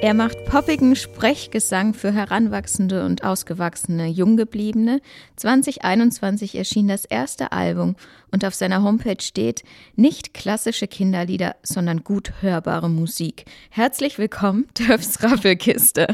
[0.00, 5.00] Er macht poppigen Sprechgesang für Heranwachsende und ausgewachsene Junggebliebene.
[5.34, 7.96] 2021 erschien das erste Album
[8.30, 9.64] und auf seiner Homepage steht
[9.96, 13.46] nicht klassische Kinderlieder, sondern gut hörbare Musik.
[13.70, 16.06] Herzlich willkommen, Dörfs Rappelkiste.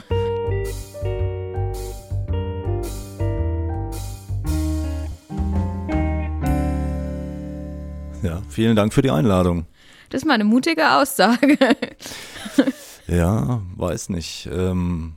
[8.22, 9.66] Ja, vielen Dank für die Einladung.
[10.08, 11.58] Das ist mal eine mutige Aussage.
[13.06, 14.48] Ja, weiß nicht.
[14.52, 15.14] Ähm,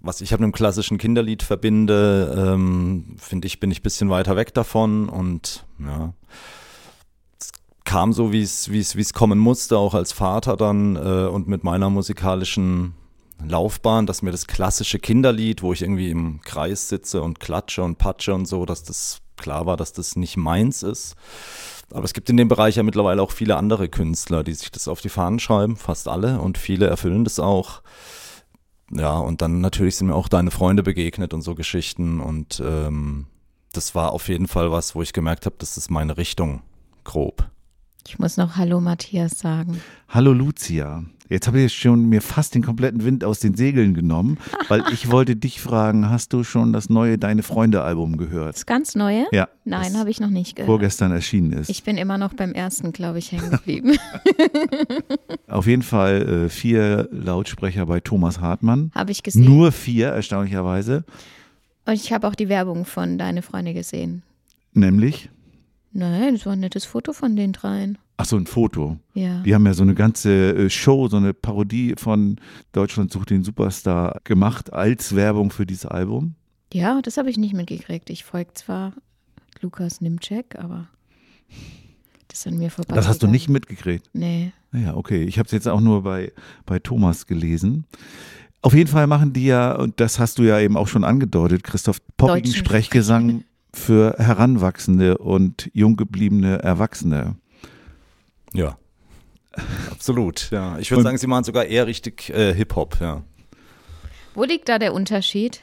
[0.00, 4.10] was ich habe mit einem klassischen Kinderlied verbinde, ähm, finde ich, bin ich ein bisschen
[4.10, 6.12] weiter weg davon und ja,
[7.40, 7.50] es
[7.84, 12.94] kam so, wie es kommen musste, auch als Vater dann äh, und mit meiner musikalischen
[13.46, 17.98] Laufbahn, dass mir das klassische Kinderlied, wo ich irgendwie im Kreis sitze und klatsche und
[17.98, 21.16] patsche und so, dass das klar war, dass das nicht meins ist.
[21.90, 24.88] Aber es gibt in dem Bereich ja mittlerweile auch viele andere Künstler, die sich das
[24.88, 27.82] auf die Fahnen schreiben, fast alle, und viele erfüllen das auch.
[28.90, 32.20] Ja, und dann natürlich sind mir auch deine Freunde begegnet und so Geschichten.
[32.20, 33.26] Und ähm,
[33.72, 36.62] das war auf jeden Fall was, wo ich gemerkt habe, das ist meine Richtung,
[37.02, 37.48] grob.
[38.06, 39.80] Ich muss noch Hallo Matthias sagen.
[40.08, 41.04] Hallo Lucia.
[41.30, 44.38] Jetzt habe ich schon mir fast den kompletten Wind aus den Segeln genommen,
[44.68, 48.56] weil ich wollte dich fragen, hast du schon das neue Deine Freunde Album gehört?
[48.56, 49.24] Das ganz neue?
[49.32, 49.48] Ja.
[49.64, 50.66] Nein, habe ich noch nicht gehört.
[50.66, 51.70] Vorgestern erschienen ist.
[51.70, 53.96] Ich bin immer noch beim ersten, glaube ich, hängen geblieben.
[55.48, 58.92] Auf jeden Fall äh, vier Lautsprecher bei Thomas Hartmann.
[58.94, 59.44] habe ich gesehen.
[59.44, 61.04] Nur vier, erstaunlicherweise.
[61.86, 64.22] Und ich habe auch die Werbung von Deine Freunde gesehen.
[64.74, 65.30] Nämlich,
[65.96, 67.98] Nein, das war ein nettes Foto von den dreien.
[68.16, 68.98] ach so, ein Foto.
[69.14, 69.40] Ja.
[69.42, 72.36] Die haben ja so eine ganze äh, Show, so eine Parodie von
[72.72, 76.34] Deutschland sucht den Superstar gemacht als Werbung für dieses Album.
[76.72, 78.10] Ja, das habe ich nicht mitgekriegt.
[78.10, 78.92] Ich folge zwar
[79.60, 80.88] Lukas Nimczek, aber
[82.26, 82.94] das ist an mir vorbei.
[82.96, 84.10] Das hast du nicht mitgekriegt.
[84.12, 84.52] Nee.
[84.72, 85.22] Ja, okay.
[85.22, 86.32] Ich habe es jetzt auch nur bei,
[86.66, 87.84] bei Thomas gelesen.
[88.62, 91.62] Auf jeden Fall machen die ja, und das hast du ja eben auch schon angedeutet,
[91.62, 93.44] Christoph, poppigen Sprechgesang
[93.74, 97.36] für Heranwachsende und junggebliebene Erwachsene.
[98.52, 98.78] Ja.
[99.90, 100.78] Absolut, ja.
[100.78, 103.22] Ich würde sagen, sie machen sogar eher richtig äh, Hip-Hop, ja.
[104.34, 105.60] Wo liegt da der Unterschied?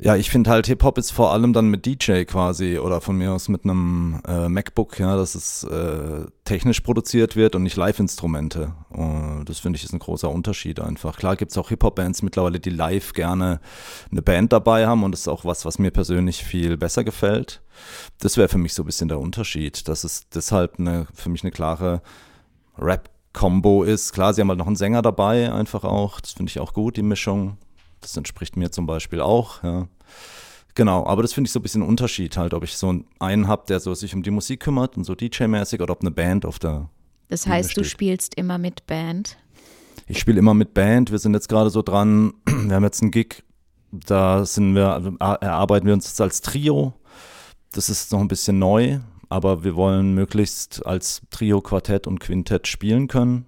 [0.00, 3.32] Ja, ich finde halt Hip-Hop ist vor allem dann mit DJ quasi oder von mir
[3.32, 8.74] aus mit einem äh, MacBook, ja, dass es äh, technisch produziert wird und nicht Live-Instrumente.
[8.94, 11.16] Äh, das finde ich ist ein großer Unterschied einfach.
[11.16, 13.60] Klar gibt's auch Hip-Hop-Bands mittlerweile, die live gerne
[14.12, 17.60] eine Band dabei haben und das ist auch was, was mir persönlich viel besser gefällt.
[18.20, 21.42] Das wäre für mich so ein bisschen der Unterschied, dass es deshalb eine, für mich
[21.42, 22.02] eine klare
[22.78, 24.12] Rap-Combo ist.
[24.12, 26.20] Klar, sie haben halt noch einen Sänger dabei, einfach auch.
[26.20, 27.56] Das finde ich auch gut, die Mischung.
[28.00, 29.88] Das entspricht mir zum Beispiel auch, ja.
[30.74, 33.48] Genau, aber das finde ich so ein bisschen ein Unterschied halt, ob ich so einen
[33.48, 36.46] habe, der so sich um die Musik kümmert und so DJ-mäßig oder ob eine Band
[36.46, 36.88] auf der.
[37.28, 39.36] Das heißt, du spielst immer mit Band.
[40.06, 43.10] Ich spiele immer mit Band, wir sind jetzt gerade so dran, wir haben jetzt einen
[43.10, 43.42] Gig,
[43.90, 46.94] da sind wir, also er- erarbeiten wir uns jetzt als Trio.
[47.72, 52.68] Das ist noch ein bisschen neu, aber wir wollen möglichst als Trio, Quartett und Quintett
[52.68, 53.46] spielen können.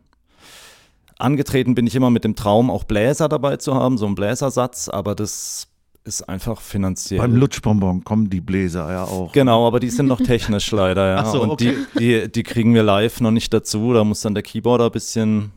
[1.20, 4.88] Angetreten bin ich immer mit dem Traum, auch Bläser dabei zu haben, so einen Bläsersatz,
[4.88, 5.68] aber das
[6.04, 7.20] ist einfach finanziell.
[7.20, 9.32] Beim Lutschbonbon kommen die Bläser ja auch.
[9.32, 11.24] Genau, aber die sind noch technisch leider, ja.
[11.24, 11.76] So, und okay.
[11.94, 13.92] die, die, die kriegen wir live noch nicht dazu.
[13.92, 15.52] Da muss dann der Keyboarder ein bisschen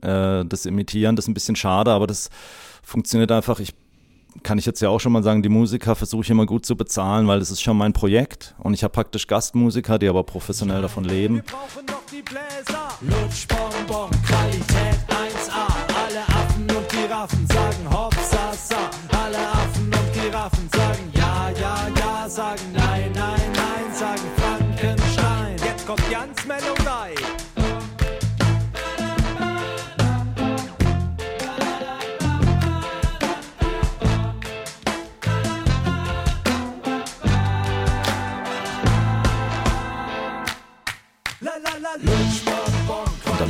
[0.00, 1.16] äh, das imitieren.
[1.16, 2.30] Das ist ein bisschen schade, aber das
[2.82, 3.60] funktioniert einfach.
[3.60, 3.74] Ich
[4.42, 6.76] kann ich jetzt ja auch schon mal sagen, die Musiker versuche ich immer gut zu
[6.76, 8.54] bezahlen, weil das ist schon mein Projekt.
[8.58, 11.36] Und ich habe praktisch Gastmusiker, die aber professionell davon leben.
[11.36, 12.88] Wir brauchen doch die Bläser.
[13.00, 15.71] Lutschbonbon, Qualität 1A.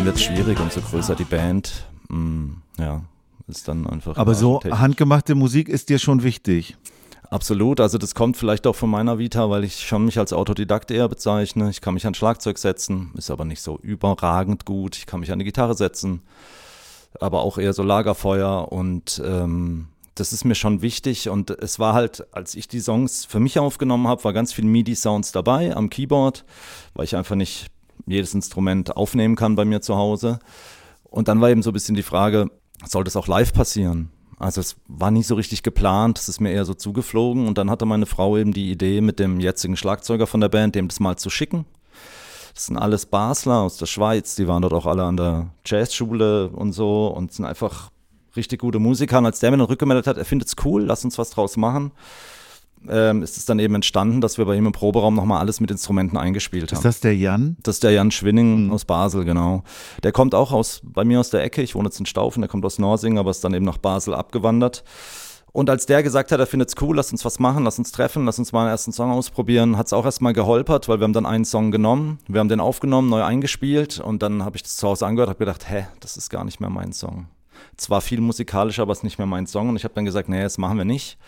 [0.02, 1.86] Dann wird es schwierig, umso größer die Band.
[2.08, 3.02] Mm, ja,
[3.46, 4.16] ist dann einfach.
[4.16, 4.80] Aber so technisch.
[4.80, 6.76] handgemachte Musik ist dir schon wichtig.
[7.30, 7.78] absolut.
[7.78, 11.08] Also das kommt vielleicht auch von meiner Vita, weil ich schon mich als Autodidakt eher
[11.08, 11.70] bezeichne.
[11.70, 14.96] Ich kann mich an Schlagzeug setzen, ist aber nicht so überragend gut.
[14.96, 16.22] Ich kann mich an die Gitarre setzen,
[17.20, 21.94] aber auch eher so Lagerfeuer und ähm, das ist mir schon wichtig und es war
[21.94, 25.90] halt, als ich die Songs für mich aufgenommen habe, war ganz viel MIDI-Sounds dabei am
[25.90, 26.44] Keyboard,
[26.94, 27.70] weil ich einfach nicht
[28.06, 30.38] jedes Instrument aufnehmen kann bei mir zu Hause.
[31.04, 32.50] Und dann war eben so ein bisschen die Frage,
[32.84, 34.10] soll das auch live passieren?
[34.38, 37.70] Also es war nicht so richtig geplant, es ist mir eher so zugeflogen und dann
[37.70, 40.98] hatte meine Frau eben die Idee, mit dem jetzigen Schlagzeuger von der Band, dem das
[40.98, 41.64] mal zu schicken.
[42.54, 46.48] Das sind alles Basler aus der Schweiz, die waren dort auch alle an der Jazzschule
[46.48, 47.90] und so und sind einfach
[48.34, 49.18] richtig gute Musiker.
[49.18, 51.56] Und als der mir dann rückgemeldet hat, er findet es cool, lass uns was draus
[51.56, 51.92] machen,
[52.88, 55.70] ähm, ist es dann eben entstanden, dass wir bei ihm im Proberaum nochmal alles mit
[55.70, 56.78] Instrumenten eingespielt haben.
[56.78, 57.56] Ist das der Jan?
[57.62, 59.62] Das ist der Jan Schwinning aus Basel, genau.
[60.02, 61.62] Der kommt auch aus, bei mir aus der Ecke.
[61.62, 64.14] Ich wohne jetzt in Staufen, der kommt aus Norsing, aber ist dann eben nach Basel
[64.14, 64.84] abgewandert.
[65.52, 67.92] Und als der gesagt hat, er findet es cool, lass uns was machen, lass uns
[67.92, 71.04] treffen, lass uns mal einen ersten Song ausprobieren, hat es auch erstmal geholpert, weil wir
[71.04, 74.62] haben dann einen Song genommen, wir haben den aufgenommen, neu eingespielt und dann habe ich
[74.62, 77.26] das zu Hause angehört, habe gedacht, hä, das ist gar nicht mehr mein Song.
[77.76, 80.30] Zwar viel musikalischer, aber es ist nicht mehr mein Song und ich habe dann gesagt,
[80.30, 81.18] nee, das machen wir nicht.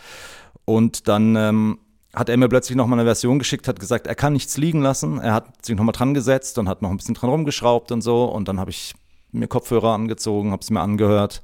[0.65, 1.79] Und dann ähm,
[2.15, 5.19] hat er mir plötzlich nochmal eine Version geschickt, hat gesagt, er kann nichts liegen lassen.
[5.19, 8.25] Er hat sich nochmal dran gesetzt und hat noch ein bisschen dran rumgeschraubt und so.
[8.25, 8.95] Und dann habe ich
[9.33, 11.43] mir Kopfhörer angezogen, habe es mir angehört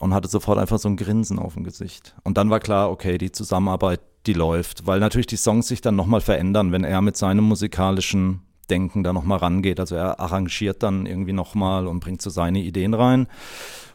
[0.00, 2.14] und hatte sofort einfach so ein Grinsen auf dem Gesicht.
[2.24, 5.96] Und dann war klar, okay, die Zusammenarbeit, die läuft, weil natürlich die Songs sich dann
[5.96, 9.78] nochmal verändern, wenn er mit seinem musikalischen Denken da nochmal rangeht.
[9.78, 13.26] Also er arrangiert dann irgendwie nochmal und bringt so seine Ideen rein,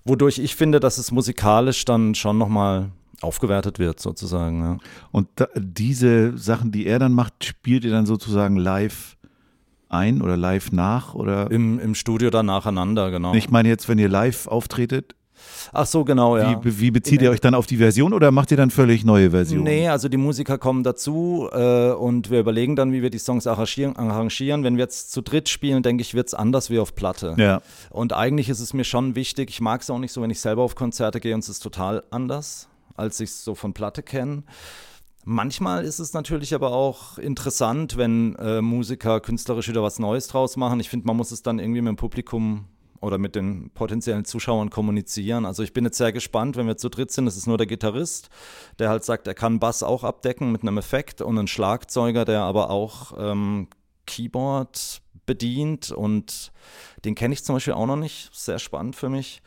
[0.05, 4.61] wodurch ich finde, dass es musikalisch dann schon nochmal aufgewertet wird sozusagen.
[4.61, 4.77] Ja.
[5.11, 9.17] Und da, diese Sachen, die er dann macht, spielt ihr dann sozusagen live
[9.89, 11.49] ein oder live nach oder?
[11.51, 13.33] Im, Im Studio dann nacheinander, genau.
[13.33, 15.15] Ich meine jetzt, wenn ihr live auftretet,
[15.71, 16.63] Ach so, genau, ja.
[16.63, 19.31] wie, wie bezieht ihr euch dann auf die Version oder macht ihr dann völlig neue
[19.31, 19.63] Versionen?
[19.63, 23.47] Nee, also die Musiker kommen dazu äh, und wir überlegen dann, wie wir die Songs
[23.47, 23.95] arrangieren.
[23.95, 24.63] arrangieren.
[24.63, 27.35] Wenn wir jetzt zu dritt spielen, denke ich, wird es anders wie auf Platte.
[27.37, 27.61] Ja.
[27.89, 30.39] Und eigentlich ist es mir schon wichtig, ich mag es auch nicht so, wenn ich
[30.39, 32.68] selber auf Konzerte gehe und es ist total anders,
[32.99, 34.43] als ich es so von Platte kenne.
[35.25, 40.57] Manchmal ist es natürlich aber auch interessant, wenn äh, Musiker künstlerisch wieder was Neues draus
[40.57, 40.79] machen.
[40.79, 42.65] Ich finde, man muss es dann irgendwie mit dem Publikum
[43.01, 45.45] oder mit den potenziellen Zuschauern kommunizieren.
[45.45, 47.67] Also ich bin jetzt sehr gespannt, wenn wir zu dritt sind, es ist nur der
[47.67, 48.29] Gitarrist,
[48.77, 52.41] der halt sagt, er kann Bass auch abdecken mit einem Effekt und ein Schlagzeuger, der
[52.41, 53.67] aber auch ähm,
[54.05, 56.51] Keyboard bedient und
[57.05, 58.29] den kenne ich zum Beispiel auch noch nicht.
[58.33, 59.41] Sehr spannend für mich.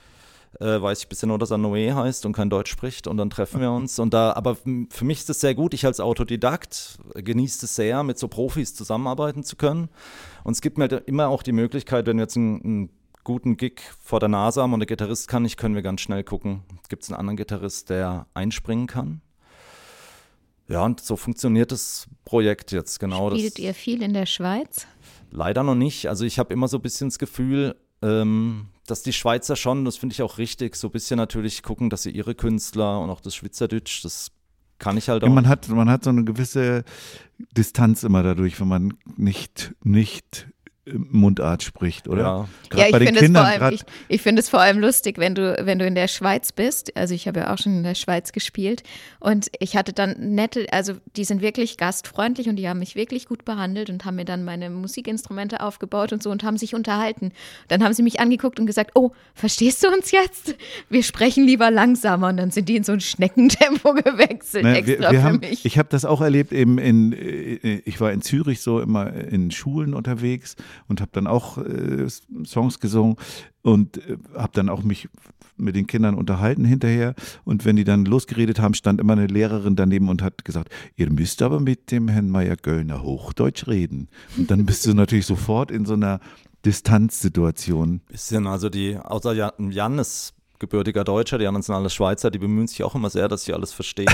[0.60, 3.30] Äh, weiß ich bisher nur, dass er Noé heißt und kein Deutsch spricht und dann
[3.30, 3.98] treffen wir uns.
[3.98, 5.72] Und da, aber für mich ist es sehr gut.
[5.72, 9.88] Ich als Autodidakt genieße es sehr, mit so Profis zusammenarbeiten zu können.
[10.44, 12.90] Und es gibt mir halt immer auch die Möglichkeit, wenn wir jetzt einen, einen
[13.24, 16.24] guten Gig vor der Nase haben und der Gitarrist kann nicht, können wir ganz schnell
[16.24, 19.22] gucken, gibt es einen anderen Gitarrist, der einspringen kann.
[20.68, 23.30] Ja, und so funktioniert das Projekt jetzt genau.
[23.30, 24.86] Spielt ihr viel in der Schweiz?
[25.30, 26.08] Leider noch nicht.
[26.08, 29.96] Also ich habe immer so ein bisschen das Gefühl, ähm, dass die Schweizer schon, das
[29.96, 33.20] finde ich auch richtig, so ein bisschen natürlich gucken, dass sie ihre Künstler und auch
[33.20, 34.32] das Schweizerdeutsch, das
[34.78, 35.28] kann ich halt auch.
[35.28, 36.84] Ja, man, hat, man hat so eine gewisse
[37.56, 40.48] Distanz immer dadurch, wenn man nicht, nicht
[40.84, 42.22] Mundart spricht, oder?
[42.22, 42.48] Ja.
[42.68, 45.16] Gerade ja, ich finde es, Kindern, vor allem- ich, ich finde es vor allem lustig,
[45.18, 46.96] wenn du, wenn du in der Schweiz bist.
[46.96, 48.82] Also ich habe ja auch schon in der Schweiz gespielt
[49.20, 53.26] und ich hatte dann nette, also die sind wirklich gastfreundlich und die haben mich wirklich
[53.26, 57.30] gut behandelt und haben mir dann meine Musikinstrumente aufgebaut und so und haben sich unterhalten.
[57.68, 60.56] Dann haben sie mich angeguckt und gesagt, oh, verstehst du uns jetzt?
[60.88, 64.98] Wir sprechen lieber langsamer und dann sind die in so ein Schneckentempo gewechselt, Ne, extra
[64.98, 65.64] wir, wir für haben, mich.
[65.64, 69.52] Ich habe das auch erlebt, eben in, äh, ich war in Zürich so immer in
[69.52, 70.56] Schulen unterwegs
[70.88, 72.06] und habe dann auch äh,
[72.44, 73.16] Songs gesungen
[73.62, 75.08] und äh, habe dann auch mich
[75.56, 77.14] mit den Kindern unterhalten hinterher.
[77.44, 81.10] Und wenn die dann losgeredet haben, stand immer eine Lehrerin daneben und hat gesagt, ihr
[81.10, 84.08] müsst aber mit dem Herrn Meier-Göllner Hochdeutsch reden.
[84.36, 86.20] Und dann bist du natürlich sofort in so einer
[86.64, 88.00] Distanzsituation.
[88.08, 89.98] Bisschen, also die, außer Jan, Jan
[90.62, 93.52] gebürtiger Deutscher, die anderen sind alles Schweizer, die bemühen sich auch immer sehr, dass ich
[93.52, 94.06] alles verstehe.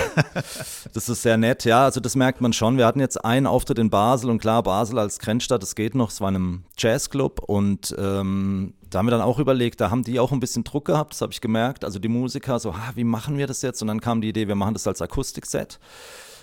[0.95, 2.79] das ist sehr nett, ja, also das merkt man schon.
[2.79, 6.11] Wir hatten jetzt einen Auftritt in Basel und klar, Basel als Grenzstadt, das geht noch,
[6.11, 10.03] es war in einem Jazzclub und ähm, da haben wir dann auch überlegt, da haben
[10.03, 12.93] die auch ein bisschen Druck gehabt, das habe ich gemerkt, also die Musiker so, ah,
[12.95, 13.83] wie machen wir das jetzt?
[13.83, 15.79] Und dann kam die Idee, wir machen das als Akustikset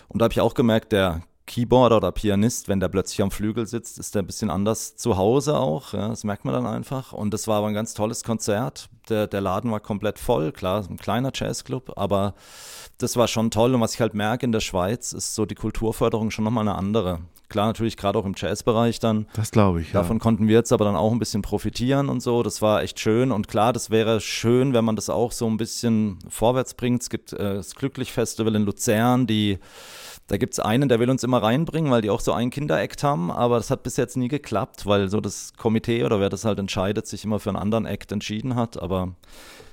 [0.07, 3.67] und da habe ich auch gemerkt, der Keyboarder oder Pianist, wenn der plötzlich am Flügel
[3.67, 5.93] sitzt, ist der ein bisschen anders zu Hause auch.
[5.93, 7.13] Ja, das merkt man dann einfach.
[7.13, 8.89] Und das war aber ein ganz tolles Konzert.
[9.09, 12.33] Der, der Laden war komplett voll, klar, ein kleiner Jazzclub, aber
[12.97, 13.75] das war schon toll.
[13.75, 16.75] Und was ich halt merke in der Schweiz, ist so die Kulturförderung schon nochmal eine
[16.75, 17.19] andere.
[17.47, 19.27] Klar, natürlich gerade auch im Jazzbereich dann.
[19.33, 20.01] Das glaube ich, ja.
[20.01, 22.41] Davon konnten wir jetzt aber dann auch ein bisschen profitieren und so.
[22.41, 23.31] Das war echt schön.
[23.31, 27.03] Und klar, das wäre schön, wenn man das auch so ein bisschen vorwärts bringt.
[27.03, 29.59] Es gibt äh, das Glücklich-Festival in Luzern, die
[30.27, 33.03] da gibt es einen, der will uns immer reinbringen, weil die auch so einen Kinderakt
[33.03, 36.45] haben, aber das hat bis jetzt nie geklappt, weil so das Komitee oder wer das
[36.45, 38.81] halt entscheidet, sich immer für einen anderen Act entschieden hat.
[38.81, 39.15] Aber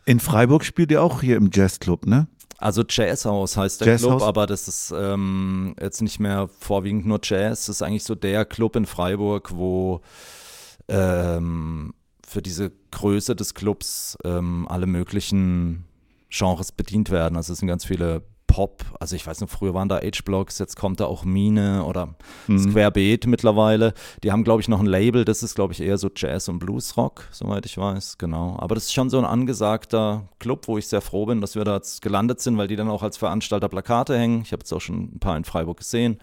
[0.05, 2.27] In Freiburg spielt ihr auch hier im Jazzclub, ne?
[2.63, 4.19] also Jazzhaus heißt der Jazzhaus?
[4.19, 7.67] Club, aber das ist ähm, jetzt nicht mehr vorwiegend nur Jazz.
[7.67, 10.01] Das ist eigentlich so der Club in Freiburg, wo
[10.87, 11.93] ähm,
[12.27, 15.87] für diese Größe des Clubs ähm, alle möglichen
[16.31, 17.37] Genres bedient werden.
[17.37, 20.77] Also es sind ganz viele Pop, also ich weiß noch, früher waren da H-Blocks, jetzt
[20.77, 22.15] kommt da auch Mine oder
[22.59, 23.95] Square Beat mittlerweile.
[24.23, 26.59] Die haben, glaube ich, noch ein Label, das ist, glaube ich, eher so Jazz- und
[26.59, 28.57] Bluesrock, soweit ich weiß, genau.
[28.59, 31.65] Aber das ist schon so ein angesagter Club, wo ich sehr froh bin, dass wir
[31.65, 34.43] da jetzt gelandet sind, weil die dann auch als Veranstalter Plakate hängen.
[34.43, 36.19] Ich habe jetzt auch schon ein paar in Freiburg gesehen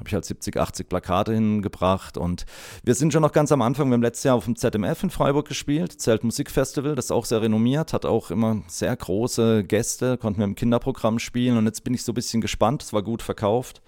[0.00, 2.46] habe ich halt 70, 80 Plakate hingebracht und
[2.82, 3.88] wir sind schon noch ganz am Anfang.
[3.88, 7.42] Wir haben letztes Jahr auf dem ZMF in Freiburg gespielt, Zeltmusikfestival, das ist auch sehr
[7.42, 11.92] renommiert, hat auch immer sehr große Gäste, konnten wir im Kinderprogramm spielen und jetzt bin
[11.92, 13.82] ich so ein bisschen gespannt, es war gut verkauft,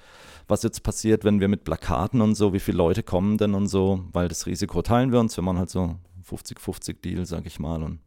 [0.49, 3.69] was jetzt passiert, wenn wir mit Plakaten und so, wie viele Leute kommen denn und
[3.69, 5.97] so, weil das Risiko teilen wir uns, wir machen halt so
[6.29, 8.01] 50-50 Deal, sag ich mal und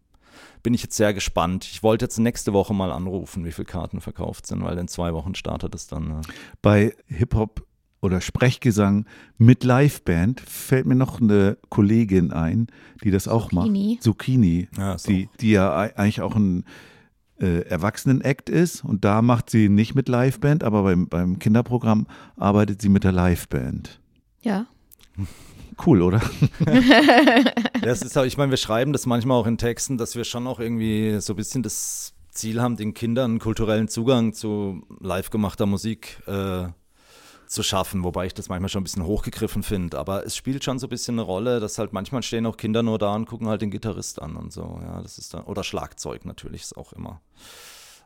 [0.64, 1.66] bin ich jetzt sehr gespannt.
[1.66, 5.14] Ich wollte jetzt nächste Woche mal anrufen, wie viele Karten verkauft sind, weil in zwei
[5.14, 6.22] Wochen startet es dann.
[6.62, 7.66] Bei Hip-Hop
[8.06, 9.06] oder Sprechgesang
[9.38, 12.68] mit Liveband fällt mir noch eine Kollegin ein,
[13.04, 13.94] die das auch Zucchini.
[13.96, 14.04] macht.
[14.04, 14.68] Zucchini.
[14.78, 16.64] Ja, die, die ja ei- eigentlich auch ein
[17.42, 22.08] äh, Erwachsenen-Act ist und da macht sie nicht mit Liveband, aber beim, beim Kinderprogramm
[22.38, 24.00] arbeitet sie mit der Liveband.
[24.42, 24.68] Ja.
[25.86, 26.22] Cool, oder?
[27.82, 30.48] Das ist auch, ich meine, wir schreiben das manchmal auch in Texten, dass wir schon
[30.48, 35.30] auch irgendwie so ein bisschen das Ziel haben, den Kindern einen kulturellen Zugang zu live
[35.30, 36.68] gemachter Musik äh,
[37.56, 39.98] zu schaffen, wobei ich das manchmal schon ein bisschen hochgegriffen finde.
[39.98, 42.84] Aber es spielt schon so ein bisschen eine Rolle, dass halt manchmal stehen auch Kinder
[42.84, 44.80] nur da und gucken halt den Gitarrist an und so.
[44.84, 47.22] Ja, das ist dann, oder Schlagzeug natürlich ist auch immer.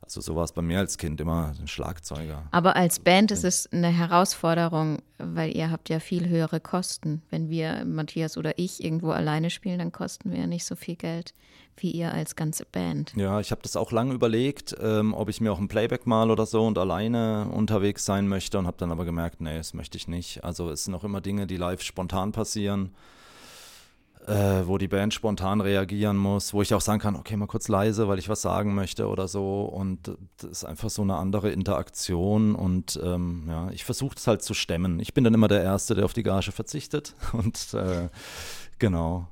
[0.01, 2.44] Also so war es bei mir als Kind immer ein Schlagzeuger.
[2.51, 7.22] Aber als Band ist es eine Herausforderung, weil ihr habt ja viel höhere Kosten.
[7.29, 10.96] Wenn wir, Matthias oder ich, irgendwo alleine spielen, dann kosten wir ja nicht so viel
[10.96, 11.34] Geld
[11.82, 13.13] wie ihr als ganze Band.
[13.15, 16.32] Ja, ich habe das auch lange überlegt, ähm, ob ich mir auch ein Playback mal
[16.32, 19.98] oder so und alleine unterwegs sein möchte und habe dann aber gemerkt, nee, das möchte
[19.98, 20.44] ich nicht.
[20.44, 22.94] Also es sind auch immer Dinge, die live spontan passieren,
[24.27, 27.67] äh, wo die Band spontan reagieren muss, wo ich auch sagen kann, okay, mal kurz
[27.67, 29.61] leise, weil ich was sagen möchte oder so.
[29.61, 34.41] Und das ist einfach so eine andere Interaktion und ähm, ja, ich versuche es halt
[34.41, 34.99] zu stemmen.
[34.99, 38.09] Ich bin dann immer der Erste, der auf die Gage verzichtet und äh,
[38.77, 39.27] genau.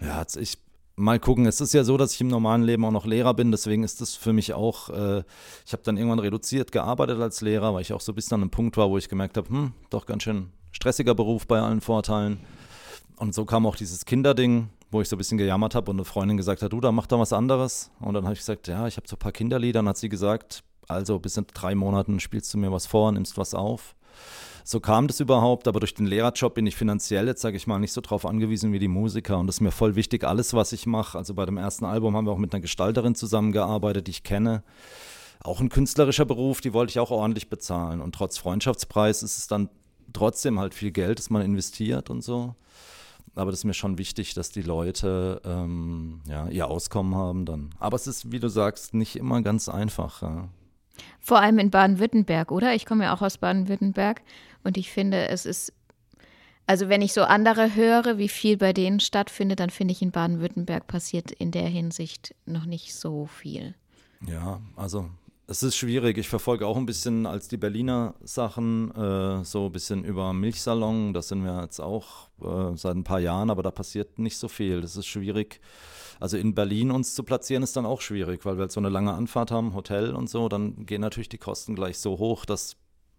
[0.00, 0.58] Ja, ich
[0.96, 1.46] mal gucken.
[1.46, 4.00] Es ist ja so, dass ich im normalen Leben auch noch Lehrer bin, deswegen ist
[4.00, 5.22] das für mich auch, äh,
[5.66, 8.50] ich habe dann irgendwann reduziert gearbeitet als Lehrer, weil ich auch so bis an einem
[8.50, 12.40] Punkt war, wo ich gemerkt habe, hm, doch ganz schön stressiger Beruf bei allen Vorteilen.
[13.16, 16.04] Und so kam auch dieses Kinderding, wo ich so ein bisschen gejammert habe und eine
[16.04, 17.90] Freundin gesagt hat, du, da mach doch was anderes.
[18.00, 19.78] Und dann habe ich gesagt, ja, ich habe so ein paar Kinderlieder.
[19.78, 23.38] Dann hat sie gesagt, also bis in drei Monaten spielst du mir was vor, nimmst
[23.38, 23.94] was auf.
[24.64, 27.78] So kam das überhaupt, aber durch den Lehrerjob bin ich finanziell jetzt, sage ich mal,
[27.78, 29.38] nicht so drauf angewiesen wie die Musiker.
[29.38, 31.18] Und das ist mir voll wichtig, alles, was ich mache.
[31.18, 34.62] Also bei dem ersten Album haben wir auch mit einer Gestalterin zusammengearbeitet, die ich kenne.
[35.40, 38.00] Auch ein künstlerischer Beruf, die wollte ich auch ordentlich bezahlen.
[38.00, 39.68] Und trotz Freundschaftspreis ist es dann
[40.12, 42.54] trotzdem halt viel Geld, das man investiert und so.
[43.34, 47.70] Aber das ist mir schon wichtig, dass die Leute ähm, ja, ihr Auskommen haben dann.
[47.78, 50.22] Aber es ist, wie du sagst, nicht immer ganz einfach.
[50.22, 50.48] Ja.
[51.20, 52.74] Vor allem in Baden-Württemberg, oder?
[52.74, 54.22] Ich komme ja auch aus Baden-Württemberg
[54.64, 55.72] und ich finde, es ist,
[56.66, 60.10] also wenn ich so andere höre, wie viel bei denen stattfindet, dann finde ich, in
[60.10, 63.74] Baden-Württemberg passiert in der Hinsicht noch nicht so viel.
[64.26, 65.08] Ja, also
[65.52, 66.16] es ist schwierig.
[66.16, 71.12] Ich verfolge auch ein bisschen als die Berliner Sachen, äh, so ein bisschen über Milchsalon.
[71.12, 74.48] Das sind wir jetzt auch äh, seit ein paar Jahren, aber da passiert nicht so
[74.48, 74.80] viel.
[74.80, 75.60] Das ist schwierig.
[76.18, 78.88] Also in Berlin uns zu platzieren ist dann auch schwierig, weil wir halt so eine
[78.88, 80.48] lange Anfahrt haben, Hotel und so.
[80.48, 82.76] Dann gehen natürlich die Kosten gleich so hoch, dass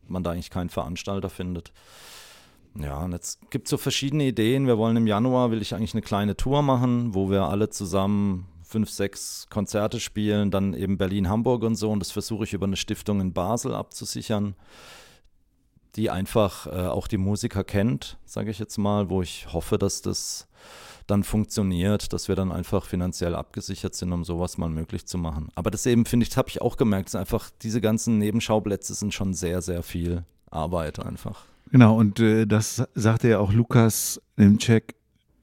[0.07, 1.71] man da eigentlich keinen Veranstalter findet.
[2.79, 4.65] Ja, und jetzt gibt es so verschiedene Ideen.
[4.65, 8.47] Wir wollen im Januar, will ich eigentlich eine kleine Tour machen, wo wir alle zusammen
[8.73, 11.91] fünf, sechs Konzerte spielen, dann eben Berlin, Hamburg und so.
[11.91, 14.55] Und das versuche ich über eine Stiftung in Basel abzusichern,
[15.95, 20.01] die einfach äh, auch die Musiker kennt, sage ich jetzt mal, wo ich hoffe, dass
[20.01, 20.47] das
[21.05, 25.49] dann funktioniert, dass wir dann einfach finanziell abgesichert sind, um sowas mal möglich zu machen.
[25.53, 29.13] Aber das eben, finde ich, habe ich auch gemerkt, ist einfach, diese ganzen Nebenschauplätze sind
[29.13, 31.45] schon sehr, sehr viel Arbeit einfach.
[31.71, 34.95] Genau, und äh, das sagte ja auch Lukas im Check,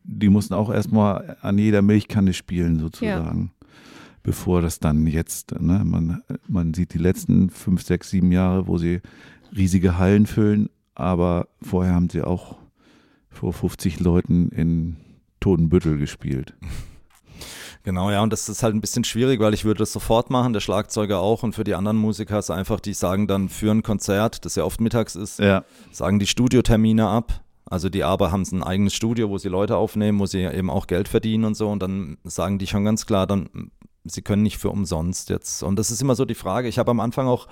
[0.04, 3.52] die mussten auch erstmal an jeder Milchkanne spielen, sozusagen.
[4.22, 8.76] Bevor das dann jetzt, ne, man, man sieht die letzten fünf, sechs, sieben Jahre, wo
[8.76, 9.00] sie
[9.56, 12.58] riesige Hallen füllen, aber vorher haben sie auch
[13.30, 14.96] vor 50 Leuten in
[15.40, 16.54] Totenbüttel gespielt.
[17.82, 20.52] Genau, ja, und das ist halt ein bisschen schwierig, weil ich würde das sofort machen,
[20.52, 23.82] der Schlagzeuger auch und für die anderen Musiker ist einfach, die sagen dann für ein
[23.82, 25.64] Konzert, das ja oft mittags ist, Ja.
[25.90, 27.40] sagen die Studiotermine ab.
[27.70, 30.86] Also die aber haben ein eigenes Studio, wo sie Leute aufnehmen, wo sie eben auch
[30.86, 33.70] Geld verdienen und so und dann sagen die schon ganz klar, dann
[34.04, 35.62] sie können nicht für umsonst jetzt.
[35.62, 36.68] Und das ist immer so die Frage.
[36.68, 37.46] Ich habe am Anfang auch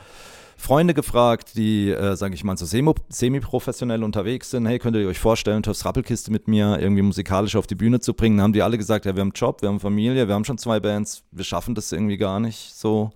[0.56, 4.66] Freunde gefragt, die, äh, sage ich mal, so semi- semi-professionell unterwegs sind.
[4.66, 8.12] Hey, könnt ihr euch vorstellen, Töffs Rappelkiste mit mir irgendwie musikalisch auf die Bühne zu
[8.12, 8.38] bringen?
[8.38, 10.44] Dann haben die alle gesagt, ja, wir haben einen Job, wir haben Familie, wir haben
[10.44, 13.12] schon zwei Bands, wir schaffen das irgendwie gar nicht so.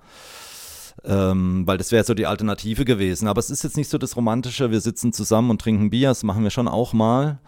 [1.05, 3.29] Ähm, weil das wäre so die Alternative gewesen.
[3.29, 6.23] Aber es ist jetzt nicht so das Romantische, wir sitzen zusammen und trinken Bier, das
[6.23, 7.39] machen wir schon auch mal.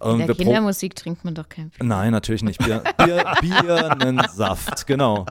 [0.00, 1.86] In Und der wir pro- Kindermusik trinkt man doch kein Bier.
[1.86, 2.58] Nein, natürlich nicht.
[2.58, 5.24] Bier, Bier, Bier einen Saft, genau.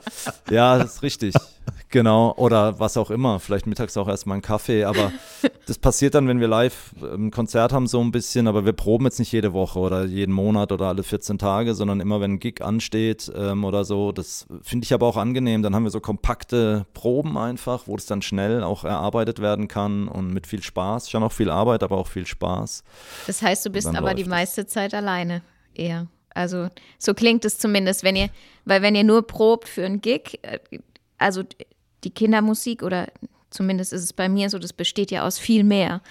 [0.50, 1.36] Ja, das ist richtig.
[1.90, 2.34] Genau.
[2.36, 3.40] Oder was auch immer.
[3.40, 4.84] Vielleicht mittags auch erstmal einen Kaffee.
[4.84, 5.12] Aber
[5.66, 8.48] das passiert dann, wenn wir live ein Konzert haben, so ein bisschen.
[8.48, 12.00] Aber wir proben jetzt nicht jede Woche oder jeden Monat oder alle 14 Tage, sondern
[12.02, 14.12] immer, wenn ein Gig ansteht ähm, oder so.
[14.12, 15.62] Das finde ich aber auch angenehm.
[15.64, 20.08] Dann haben wir so kompakte Proben einfach, wo das dann schnell auch erarbeitet werden kann
[20.08, 21.10] und mit viel Spaß.
[21.10, 22.84] Schon auch viel Arbeit, aber auch viel Spaß.
[23.28, 24.28] Das heißt, du bist aber die es.
[24.56, 25.42] Meiste Zeit alleine
[25.74, 26.08] eher.
[26.34, 28.30] Also so klingt es zumindest, wenn ihr,
[28.66, 30.60] weil wenn ihr nur probt für einen Gig, äh,
[31.18, 31.44] also
[32.04, 33.08] die Kindermusik oder
[33.50, 36.02] zumindest ist es bei mir so, das besteht ja aus viel mehr.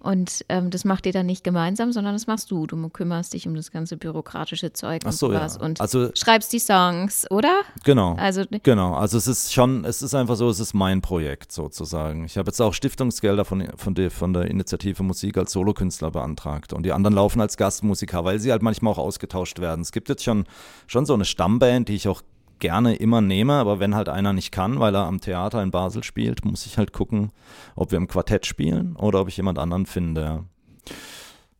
[0.00, 2.66] Und ähm, das macht ihr dann nicht gemeinsam, sondern das machst du.
[2.68, 5.48] Du kümmerst dich um das ganze bürokratische Zeug Ach und so, ja.
[5.60, 7.62] und Also- schreibst die Songs, oder?
[7.84, 8.14] Genau.
[8.14, 12.24] Also Genau, also es ist schon, es ist einfach so, es ist mein Projekt sozusagen.
[12.26, 16.72] Ich habe jetzt auch Stiftungsgelder von, von, der, von der Initiative Musik als Solokünstler beantragt
[16.72, 19.80] und die anderen laufen als Gastmusiker, weil sie halt manchmal auch ausgetauscht werden.
[19.80, 20.44] Es gibt jetzt schon,
[20.86, 22.22] schon so eine Stammband, die ich auch
[22.58, 26.04] gerne immer nehme, aber wenn halt einer nicht kann, weil er am Theater in Basel
[26.04, 27.30] spielt, muss ich halt gucken,
[27.74, 30.44] ob wir im Quartett spielen oder ob ich jemand anderen finde.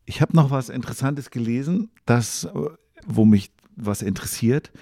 [0.05, 2.51] Ich habe noch was Interessantes gelesen, das, äh,
[3.07, 4.73] wo mich was interessiert,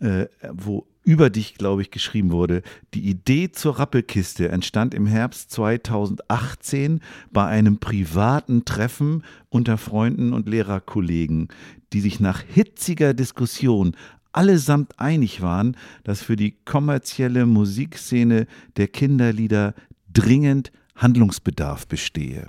[0.00, 2.62] äh, wo über dich, glaube ich, geschrieben wurde.
[2.94, 7.00] Die Idee zur Rappelkiste entstand im Herbst 2018
[7.32, 11.48] bei einem privaten Treffen unter Freunden und Lehrerkollegen,
[11.92, 13.96] die sich nach hitziger Diskussion
[14.32, 19.74] allesamt einig waren, dass für die kommerzielle Musikszene der Kinderlieder
[20.12, 22.46] dringend Handlungsbedarf bestehe.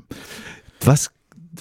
[0.84, 1.12] Was,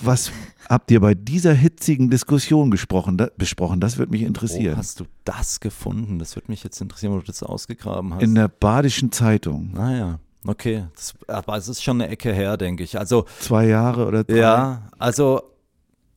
[0.03, 0.33] was
[0.69, 3.81] habt ihr bei dieser hitzigen Diskussion gesprochen, da, besprochen?
[3.81, 4.77] Das würde mich Wo interessieren.
[4.77, 6.19] hast du das gefunden?
[6.19, 8.23] Das würde mich jetzt interessieren, wo du das ausgegraben hast.
[8.23, 9.71] In der Badischen Zeitung.
[9.73, 10.87] Naja, okay.
[10.95, 12.99] Das, aber es ist schon eine Ecke her, denke ich.
[12.99, 14.37] Also, Zwei Jahre oder drei?
[14.37, 15.43] ja, also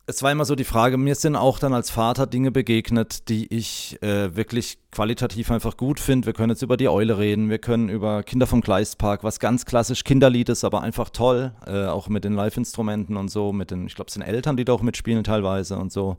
[0.06, 3.54] es war immer so die Frage, mir sind auch dann als Vater Dinge begegnet, die
[3.54, 6.26] ich äh, wirklich qualitativ einfach gut finde.
[6.26, 9.66] Wir können jetzt über die Eule reden, wir können über Kinder vom Kleistpark, was ganz
[9.66, 13.88] klassisch Kinderlied ist, aber einfach toll, äh, auch mit den Live-Instrumenten und so, mit den,
[13.88, 16.18] ich glaube, es sind Eltern, die da auch mitspielen teilweise und so.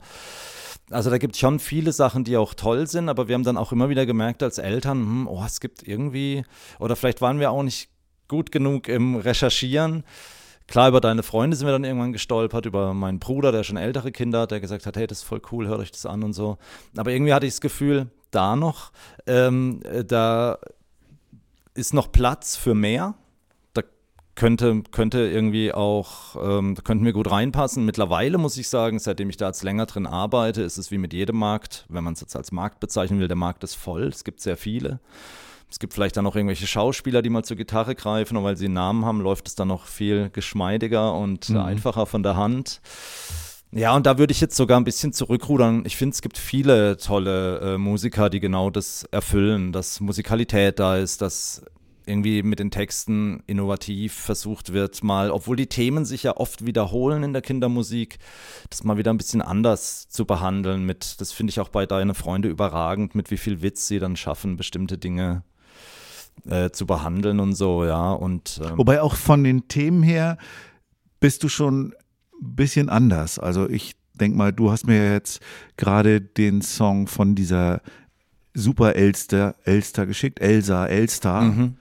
[0.89, 3.57] Also da gibt es schon viele Sachen, die auch toll sind, aber wir haben dann
[3.57, 6.43] auch immer wieder gemerkt als Eltern, hm, oh, es gibt irgendwie,
[6.79, 7.89] oder vielleicht waren wir auch nicht
[8.27, 10.03] gut genug im Recherchieren.
[10.67, 14.11] Klar, über deine Freunde sind wir dann irgendwann gestolpert, über meinen Bruder, der schon ältere
[14.11, 16.33] Kinder hat, der gesagt hat, hey, das ist voll cool, hört euch das an und
[16.33, 16.57] so.
[16.97, 18.91] Aber irgendwie hatte ich das Gefühl, da noch,
[19.27, 20.57] ähm, äh, da
[21.75, 23.13] ist noch Platz für mehr.
[23.73, 23.83] Da
[24.33, 27.85] könnte, könnte irgendwie auch, ähm, könnten wir gut reinpassen.
[27.85, 31.13] Mittlerweile muss ich sagen, seitdem ich da jetzt länger drin arbeite, ist es wie mit
[31.13, 34.23] jedem Markt, wenn man es jetzt als Markt bezeichnen will, der Markt ist voll, es
[34.23, 34.99] gibt sehr viele.
[35.69, 38.65] Es gibt vielleicht dann noch irgendwelche Schauspieler, die mal zur Gitarre greifen und weil sie
[38.65, 42.81] einen Namen haben, läuft es dann noch viel geschmeidiger und äh, einfacher von der Hand.
[43.71, 45.83] Ja, und da würde ich jetzt sogar ein bisschen zurückrudern.
[45.85, 50.95] Ich finde, es gibt viele tolle äh, Musiker, die genau das erfüllen, dass Musikalität da
[50.95, 51.61] ist, dass
[52.05, 57.23] irgendwie mit den Texten innovativ versucht wird, mal, obwohl die Themen sich ja oft wiederholen
[57.23, 58.19] in der Kindermusik,
[58.69, 60.85] das mal wieder ein bisschen anders zu behandeln.
[60.85, 64.15] Mit, das finde ich auch bei Deine Freunde überragend, mit wie viel Witz sie dann
[64.15, 65.43] schaffen, bestimmte Dinge
[66.49, 68.11] äh, zu behandeln und so, ja.
[68.11, 70.37] Und ähm, Wobei auch von den Themen her
[71.19, 71.93] bist du schon
[72.41, 73.39] ein bisschen anders.
[73.39, 75.41] Also ich denk mal, du hast mir ja jetzt
[75.77, 77.81] gerade den Song von dieser
[78.53, 81.41] Super Elster, Elster geschickt, Elsa, Elster.
[81.41, 81.77] mhm.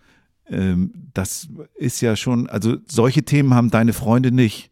[0.47, 4.71] Ähm, das ist ja schon, also solche Themen haben deine Freunde nicht.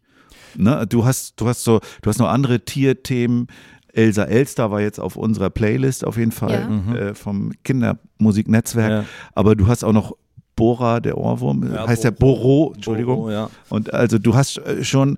[0.55, 0.85] Ne?
[0.87, 3.47] Du hast, du hast so, du hast noch andere Tierthemen.
[3.93, 6.95] Elsa Elster war jetzt auf unserer Playlist auf jeden Fall Ja.
[6.95, 8.91] äh, vom Kindermusiknetzwerk.
[8.91, 9.05] Ja.
[9.33, 10.15] Aber du hast auch noch
[10.55, 12.73] Bora, der Ohrwurm, Ja, heißt der Boro.
[12.75, 13.15] Entschuldigung.
[13.17, 13.49] Boro, ja.
[13.69, 15.17] Und also du hast äh, schon,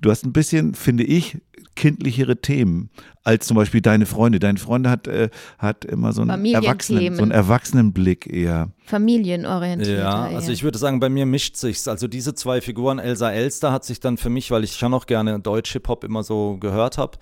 [0.00, 1.38] du hast ein bisschen, finde ich,
[1.74, 2.88] kindlichere Themen
[3.22, 4.38] als zum Beispiel deine Freunde.
[4.38, 5.28] Deine Freunde hat, äh,
[5.58, 6.44] hat immer so einen.
[6.46, 8.70] Erwachsenen, so einen Erwachsenenblick eher.
[8.86, 9.98] Familienorientiert.
[9.98, 11.86] Ja, also ich würde sagen, bei mir mischt sich's.
[11.88, 15.06] Also diese zwei Figuren, Elsa Elster hat sich dann für mich, weil ich schon auch
[15.06, 17.18] gerne Deutsch-Hip-Hop immer so gehört habe,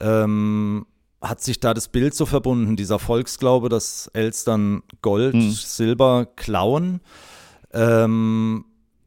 [0.00, 0.86] ähm,
[1.20, 7.00] hat sich da das Bild so verbunden, dieser Volksglaube, dass Elstern Gold, Silber klauen?
[7.72, 8.64] Ähm,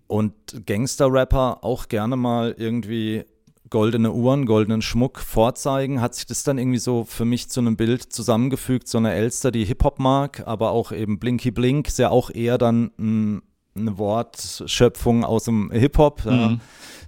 [0.07, 0.33] und
[0.65, 3.25] Gangster-Rapper auch gerne mal irgendwie
[3.69, 7.75] goldene Uhren, goldenen Schmuck vorzeigen, hat sich das dann irgendwie so für mich zu einem
[7.75, 12.09] Bild zusammengefügt, so eine Elster, die Hip-Hop mag, aber auch eben Blinky Blink, ist ja
[12.09, 13.41] auch eher dann ein,
[13.77, 16.23] eine Wortschöpfung aus dem Hip-Hop.
[16.25, 16.55] Ja.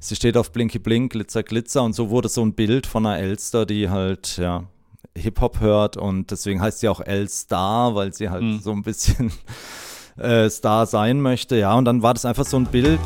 [0.01, 3.17] Sie steht auf Blinky Blink, Glitzer, Glitzer und so wurde so ein Bild von einer
[3.19, 4.65] Elster, die halt, ja,
[5.15, 9.31] Hip-Hop hört und deswegen heißt sie auch El-Star, weil sie halt so ein bisschen
[10.17, 12.99] äh, Star sein möchte, ja, und dann war das einfach so ein Bild,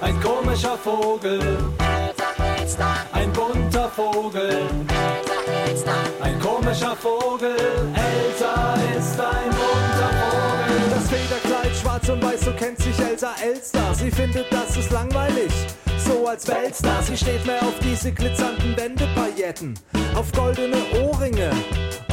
[0.00, 1.40] Ein komischer Vogel,
[3.12, 4.68] ein bunter Vogel,
[6.20, 7.56] ein komischer Vogel,
[7.94, 8.81] Elsa
[12.02, 13.94] schwarz und weiß, so kennt sich Elsa Elster.
[13.94, 15.52] Sie findet, das ist langweilig,
[16.04, 17.02] so als Weltstar.
[17.02, 19.74] Sie steht mehr auf diese glitzernden Wendepailletten,
[20.14, 21.50] auf goldene Ohrringe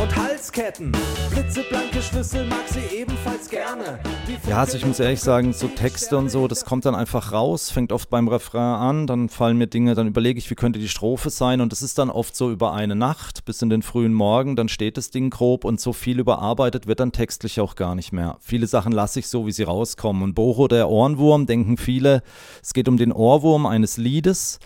[0.01, 0.91] und Halsketten.
[1.31, 3.99] Blitzeblanke Schlüssel mag sie ebenfalls gerne.
[4.47, 7.69] Ja, also ich muss ehrlich sagen, so Texte und so, das kommt dann einfach raus,
[7.69, 10.87] fängt oft beim Refrain an, dann fallen mir Dinge, dann überlege ich, wie könnte die
[10.87, 14.13] Strophe sein und es ist dann oft so über eine Nacht bis in den frühen
[14.13, 17.95] Morgen, dann steht das Ding grob und so viel überarbeitet wird dann textlich auch gar
[17.95, 18.37] nicht mehr.
[18.39, 22.23] Viele Sachen lasse ich so, wie sie rauskommen und Boho, der Ohrenwurm, denken viele,
[22.61, 24.59] es geht um den Ohrwurm eines Liedes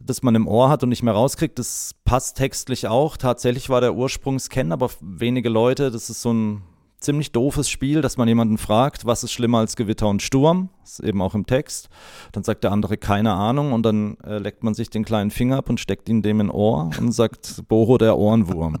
[0.00, 1.58] das man im Ohr hat und nicht mehr rauskriegt.
[1.58, 3.16] Das passt textlich auch.
[3.16, 6.62] Tatsächlich war der Ursprungskenn, aber wenige Leute, das ist so ein
[7.00, 10.68] ziemlich doofes Spiel, dass man jemanden fragt, was ist schlimmer als Gewitter und Sturm?
[10.82, 11.88] Das ist eben auch im Text.
[12.32, 15.58] Dann sagt der andere keine Ahnung und dann äh, leckt man sich den kleinen Finger
[15.58, 18.78] ab und steckt ihn dem in Ohr und sagt Boho der Ohrenwurm.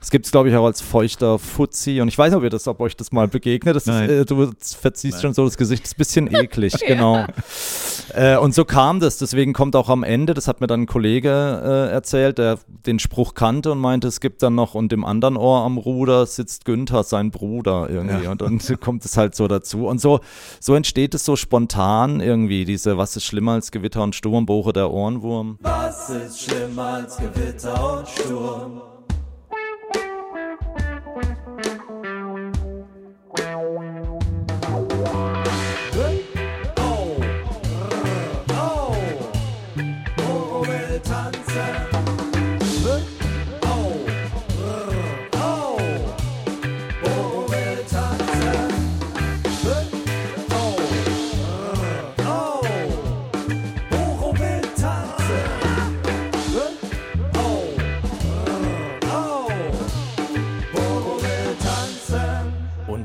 [0.00, 2.50] Es gibt es, glaube ich, auch als feuchter Fuzzi und ich weiß nicht, ob, ihr
[2.50, 3.74] das, ob euch das mal begegnet.
[3.74, 4.10] Das ist, Nein.
[4.10, 7.26] äh, du verziehst schon so das Gesicht, das ist ein bisschen eklig, genau.
[8.18, 10.86] Äh, und so kam das, deswegen kommt auch am Ende, das hat mir dann ein
[10.86, 15.04] Kollege äh, erzählt, der den Spruch kannte und meinte, es gibt dann noch, und im
[15.04, 18.24] anderen Ohr am Ruder sitzt Günther, sein Bruder irgendwie.
[18.24, 18.32] Ja.
[18.32, 19.86] Und dann kommt es halt so dazu.
[19.86, 20.18] Und so,
[20.58, 24.72] so entsteht es so spontan irgendwie, diese, was ist schlimmer als Gewitter und Sturm, Boche
[24.72, 25.58] der Ohrenwurm.
[25.60, 28.97] Was ist schlimmer als Gewitter und Sturm?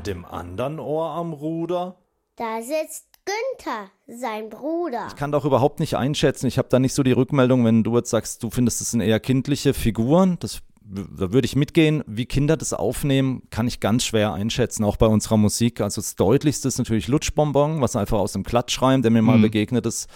[0.04, 1.96] Und im anderen Ohr am Ruder?
[2.36, 5.06] Da sitzt Günther, sein Bruder.
[5.08, 6.46] Ich kann doch überhaupt nicht einschätzen.
[6.46, 9.00] Ich habe da nicht so die Rückmeldung, wenn du jetzt sagst, du findest, es sind
[9.00, 10.36] eher kindliche Figuren.
[10.40, 12.04] Das, da würde ich mitgehen.
[12.06, 15.80] Wie Kinder das aufnehmen, kann ich ganz schwer einschätzen, auch bei unserer Musik.
[15.80, 19.86] Also das Deutlichste ist natürlich Lutschbonbon, was einfach aus dem Klatschreim, der mir mal begegnet
[19.86, 20.10] ist,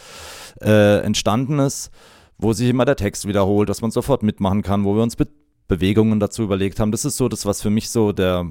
[0.61, 1.91] äh, entstanden ist,
[2.37, 5.29] wo sich immer der Text wiederholt, dass man sofort mitmachen kann, wo wir uns Be
[5.69, 6.91] Bewegungen dazu überlegt haben.
[6.91, 8.47] Das ist so das, was für mich so der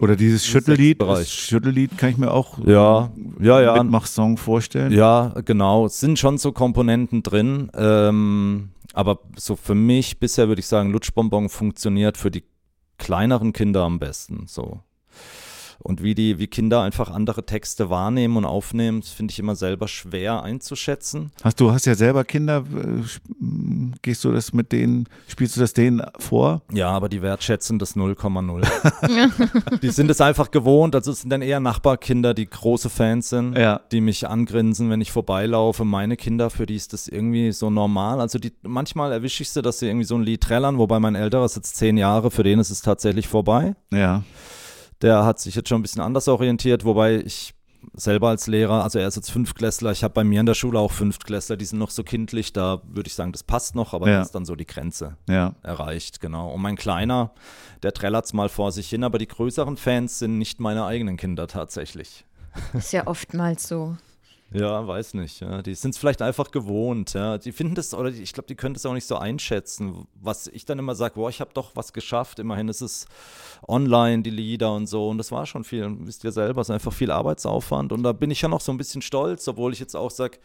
[0.00, 1.02] Oder dieses Schüttellied.
[1.26, 3.82] Schüttellied kann ich mir auch Ja, ja, ja.
[3.82, 4.90] Mitmachsong vorstellen.
[4.90, 5.86] Ja, genau.
[5.86, 7.70] Es sind schon so Komponenten drin.
[7.74, 12.44] Ähm, aber so für mich bisher würde ich sagen, Lutschbonbon funktioniert für die
[12.98, 14.46] kleineren Kinder am besten.
[14.46, 14.80] So.
[15.82, 19.56] Und wie die, wie Kinder einfach andere Texte wahrnehmen und aufnehmen, das finde ich immer
[19.56, 21.32] selber schwer einzuschätzen.
[21.42, 25.56] Hast du hast ja selber Kinder, äh, sp- m, gehst du das mit denen, spielst
[25.56, 26.62] du das denen vor?
[26.72, 29.78] Ja, aber die wertschätzen das 0,0.
[29.82, 30.94] die sind es einfach gewohnt.
[30.94, 33.80] Also es sind dann eher Nachbarkinder, die große Fans sind, Ja.
[33.90, 35.84] die mich angrinsen, wenn ich vorbeilaufe.
[35.84, 38.20] Meine Kinder, für die ist das irgendwie so normal.
[38.20, 41.14] Also die, manchmal erwische ich sie, dass sie irgendwie so ein Lied trällern, wobei mein
[41.14, 43.74] älterer ist jetzt zehn Jahre, für den ist es tatsächlich vorbei.
[43.92, 44.22] Ja.
[45.02, 47.54] Der hat sich jetzt schon ein bisschen anders orientiert, wobei ich
[47.94, 50.78] selber als Lehrer, also er ist jetzt Fünftklässler, ich habe bei mir in der Schule
[50.78, 54.08] auch Fünftklässler, die sind noch so kindlich, da würde ich sagen, das passt noch, aber
[54.08, 54.18] Ja.
[54.18, 55.54] das ist dann so die Grenze Ja.
[55.64, 56.52] erreicht, genau.
[56.52, 57.32] Und mein Kleiner,
[57.82, 61.48] der trällert's mal vor sich hin, aber die größeren Fans sind nicht meine eigenen Kinder
[61.48, 62.24] tatsächlich.
[62.72, 63.96] Ist ja oftmals so.
[64.54, 65.40] Ja, weiß nicht.
[65.40, 65.62] Ja.
[65.62, 67.14] Die sind es vielleicht einfach gewohnt.
[67.14, 67.38] Ja.
[67.38, 70.06] Die finden das, oder die, ich glaube, die können das auch nicht so einschätzen.
[70.14, 72.38] Was ich dann immer sage, boah, ich habe doch was geschafft.
[72.38, 73.06] Immerhin ist es
[73.66, 75.08] online, die Lieder und so.
[75.08, 75.88] Und das war schon viel.
[76.00, 77.92] Wisst ihr selber, es ist einfach viel Arbeitsaufwand.
[77.92, 80.38] Und da bin ich ja noch so ein bisschen stolz, obwohl ich jetzt auch sage,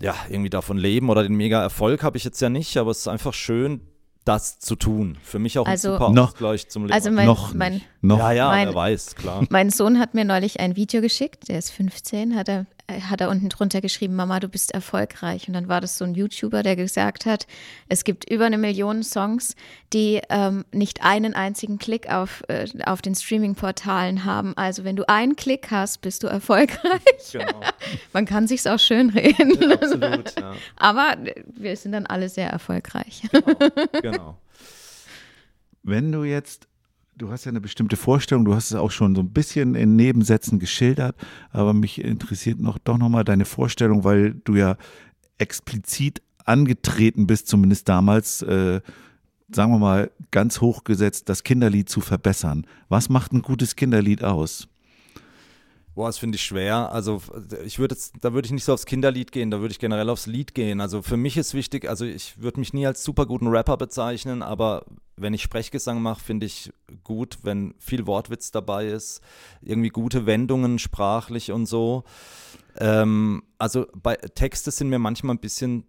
[0.00, 3.00] ja, irgendwie davon leben oder den mega Erfolg habe ich jetzt ja nicht, aber es
[3.00, 3.82] ist einfach schön,
[4.24, 5.16] das zu tun.
[5.22, 6.92] Für mich auch Also- ein super Noch- Ausgleich zum Leben.
[6.92, 7.80] Also mein, noch mein.
[8.02, 8.18] Noch.
[8.18, 9.44] ja, ja, mein- wer weiß, klar.
[9.50, 13.30] Mein Sohn hat mir neulich ein Video geschickt, der ist 15, hat er, hat er
[13.30, 15.48] unten drunter geschrieben, Mama, du bist erfolgreich.
[15.48, 17.46] Und dann war das so ein YouTuber, der gesagt hat,
[17.88, 19.54] es gibt über eine Million Songs,
[19.92, 24.56] die ähm, nicht einen einzigen Klick auf, äh, auf den Streaming-Portalen haben.
[24.56, 27.00] Also wenn du einen Klick hast, bist du erfolgreich.
[27.32, 27.60] genau.
[28.12, 29.72] Man kann sich's auch schön reden.
[29.72, 30.54] Absolut, ja.
[30.76, 33.22] Aber äh, wir sind dann alle sehr erfolgreich.
[34.02, 34.38] Genau.
[35.82, 36.68] Wenn du jetzt,
[37.20, 39.94] du hast ja eine bestimmte Vorstellung, du hast es auch schon so ein bisschen in
[39.94, 41.16] Nebensätzen geschildert,
[41.50, 44.76] aber mich interessiert noch doch nochmal deine Vorstellung, weil du ja
[45.38, 48.80] explizit angetreten bist, zumindest damals, äh,
[49.52, 52.66] sagen wir mal, ganz hochgesetzt, das Kinderlied zu verbessern.
[52.88, 54.68] Was macht ein gutes Kinderlied aus?
[55.94, 56.92] Boah, das finde ich schwer.
[56.92, 57.20] Also
[57.64, 60.26] ich würde da würde ich nicht so aufs Kinderlied gehen, da würde ich generell aufs
[60.26, 60.80] Lied gehen.
[60.80, 64.42] Also für mich ist wichtig, also ich würde mich nie als super guten Rapper bezeichnen,
[64.42, 66.72] aber wenn ich Sprechgesang mache, finde ich
[67.02, 69.20] gut, wenn viel Wortwitz dabei ist,
[69.60, 72.04] irgendwie gute Wendungen sprachlich und so.
[72.78, 75.84] Ähm, also bei Texte sind mir manchmal ein bisschen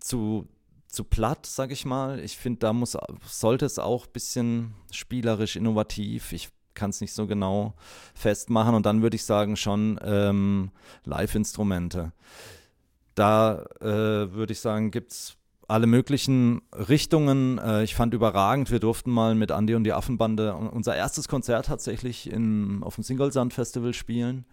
[0.00, 0.48] zu
[0.88, 2.20] zu platt, sag ich mal.
[2.20, 2.96] Ich finde, da muss,
[3.26, 6.32] sollte es auch ein bisschen spielerisch, innovativ.
[6.32, 7.74] Ich kann es nicht so genau
[8.14, 8.74] festmachen.
[8.76, 10.70] Und dann würde ich sagen, schon ähm,
[11.04, 12.12] Live-Instrumente.
[13.16, 15.36] Da äh, würde ich sagen, gibt es
[15.68, 17.58] alle möglichen Richtungen.
[17.58, 21.66] Äh, ich fand überragend, wir durften mal mit Andy und die Affenbande unser erstes Konzert
[21.66, 24.44] tatsächlich in, auf dem Singlesand Festival spielen.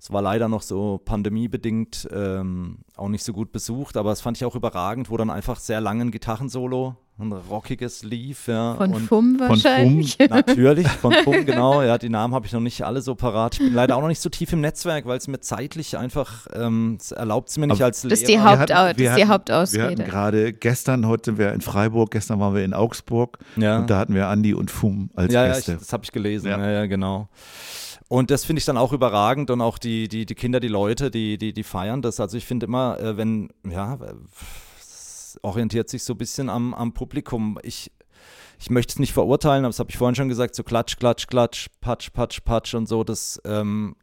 [0.00, 4.36] Es war leider noch so pandemiebedingt ähm, auch nicht so gut besucht, aber das fand
[4.36, 8.46] ich auch überragend, wo dann einfach sehr langen Gitarrensolo, ein rockiges lief.
[8.48, 10.16] Ja, Von und Fum wahrscheinlich.
[10.18, 11.82] Natürlich, von Pum, genau.
[11.82, 13.54] Ja, die Namen habe ich noch nicht alle so parat.
[13.54, 16.46] Ich bin leider auch noch nicht so tief im Netzwerk, weil es mir zeitlich einfach,
[16.54, 18.10] ähm, es erlaubt es mir nicht Aber als Lehrer.
[18.10, 19.84] Das ist die Wir Haupt- hatten- das ist wir die hatten- Wir Hauptausrede.
[19.84, 23.78] hatten gerade gestern, heute sind wir in Freiburg, gestern waren wir in Augsburg ja.
[23.78, 25.76] und da hatten wir Andi und Fum als ja, ja, ich, Gäste.
[25.76, 26.48] das habe ich gelesen.
[26.48, 26.58] Ja.
[26.58, 26.70] Ja.
[26.70, 27.28] ja, genau.
[28.10, 31.10] Und das finde ich dann auch überragend und auch die, die, die Kinder, die Leute,
[31.10, 32.20] die, die, die feiern das.
[32.20, 33.98] Also ich finde immer, äh, wenn, ja,
[35.42, 37.58] orientiert sich so ein bisschen am, am Publikum.
[37.62, 37.92] Ich,
[38.58, 41.26] ich möchte es nicht verurteilen, aber das habe ich vorhin schon gesagt, so Klatsch, Klatsch,
[41.26, 43.96] Klatsch, Patsch, Patsch, Patsch und so, das ähm,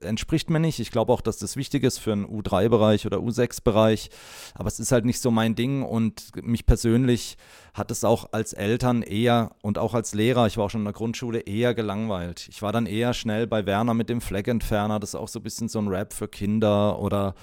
[0.00, 0.78] entspricht mir nicht.
[0.78, 4.10] Ich glaube auch, dass das wichtig ist für einen U3-Bereich oder U6-Bereich,
[4.54, 7.36] aber es ist halt nicht so mein Ding und mich persönlich
[7.74, 10.86] hat es auch als Eltern eher und auch als Lehrer, ich war auch schon in
[10.86, 12.48] der Grundschule, eher gelangweilt.
[12.50, 15.44] Ich war dann eher schnell bei Werner mit dem Fleckentferner, das ist auch so ein
[15.44, 17.34] bisschen so ein Rap für Kinder oder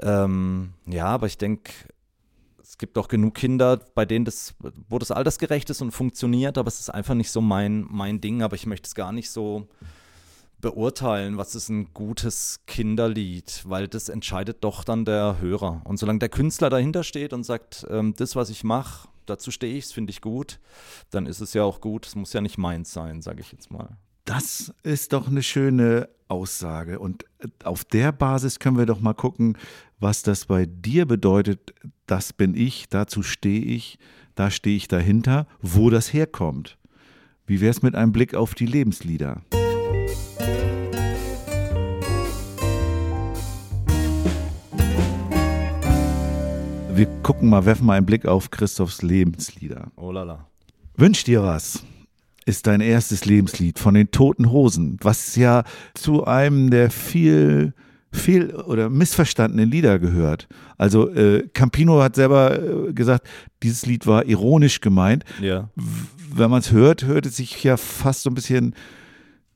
[0.00, 1.72] ähm, ja, aber ich denke,
[2.80, 4.54] gibt auch genug Kinder, bei denen das,
[4.88, 8.42] wo das altersgerecht ist und funktioniert, aber es ist einfach nicht so mein, mein Ding,
[8.42, 9.68] aber ich möchte es gar nicht so
[10.60, 15.82] beurteilen, was ist ein gutes Kinderlied, weil das entscheidet doch dann der Hörer.
[15.84, 19.76] Und solange der Künstler dahinter steht und sagt, ähm, das, was ich mache, dazu stehe
[19.76, 20.58] ich, das finde ich gut,
[21.10, 22.06] dann ist es ja auch gut.
[22.06, 23.96] Es muss ja nicht meins sein, sage ich jetzt mal.
[24.30, 27.00] Das ist doch eine schöne Aussage.
[27.00, 29.58] Und äh, auf der Basis können wir doch mal gucken,
[29.98, 31.74] was das bei dir bedeutet.
[32.06, 33.98] Das bin ich, dazu stehe ich,
[34.36, 36.78] da stehe ich dahinter, wo das herkommt.
[37.44, 39.42] Wie wäre es mit einem Blick auf die Lebenslieder?
[46.92, 49.90] Wir gucken mal, werfen mal einen Blick auf Christophs Lebenslieder.
[49.96, 50.46] Oh lala.
[50.94, 51.82] Wünsch dir was
[52.50, 57.72] ist dein erstes Lebenslied von den Toten Hosen, was ja zu einem der viel
[58.12, 60.48] fehl oder missverstandenen Lieder gehört.
[60.76, 63.28] Also äh, Campino hat selber äh, gesagt,
[63.62, 65.24] dieses Lied war ironisch gemeint.
[65.40, 65.70] Ja.
[66.34, 68.74] Wenn man es hört, hört es sich ja fast so ein bisschen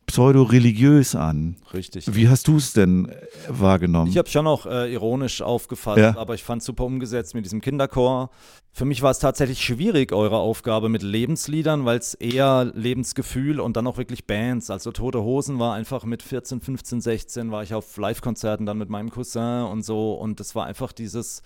[0.06, 1.56] pseudo-religiös an.
[1.72, 2.14] Richtig.
[2.14, 3.16] Wie hast du es denn äh,
[3.48, 4.10] wahrgenommen?
[4.10, 6.16] Ich habe schon auch äh, ironisch aufgefasst, Ja.
[6.16, 8.30] aber ich fand es super umgesetzt mit diesem Kinderchor.
[8.72, 13.76] Für mich war es tatsächlich schwierig, eure Aufgabe mit Lebensliedern, weil es eher Lebensgefühl und
[13.76, 14.68] dann auch wirklich Bands.
[14.70, 18.90] Also Tote Hosen war einfach mit 14, 15, 16 war ich auf Live-Konzerten dann mit
[18.90, 21.42] meinem Cousin und so und das war einfach dieses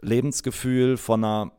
[0.00, 1.52] Lebensgefühl von einer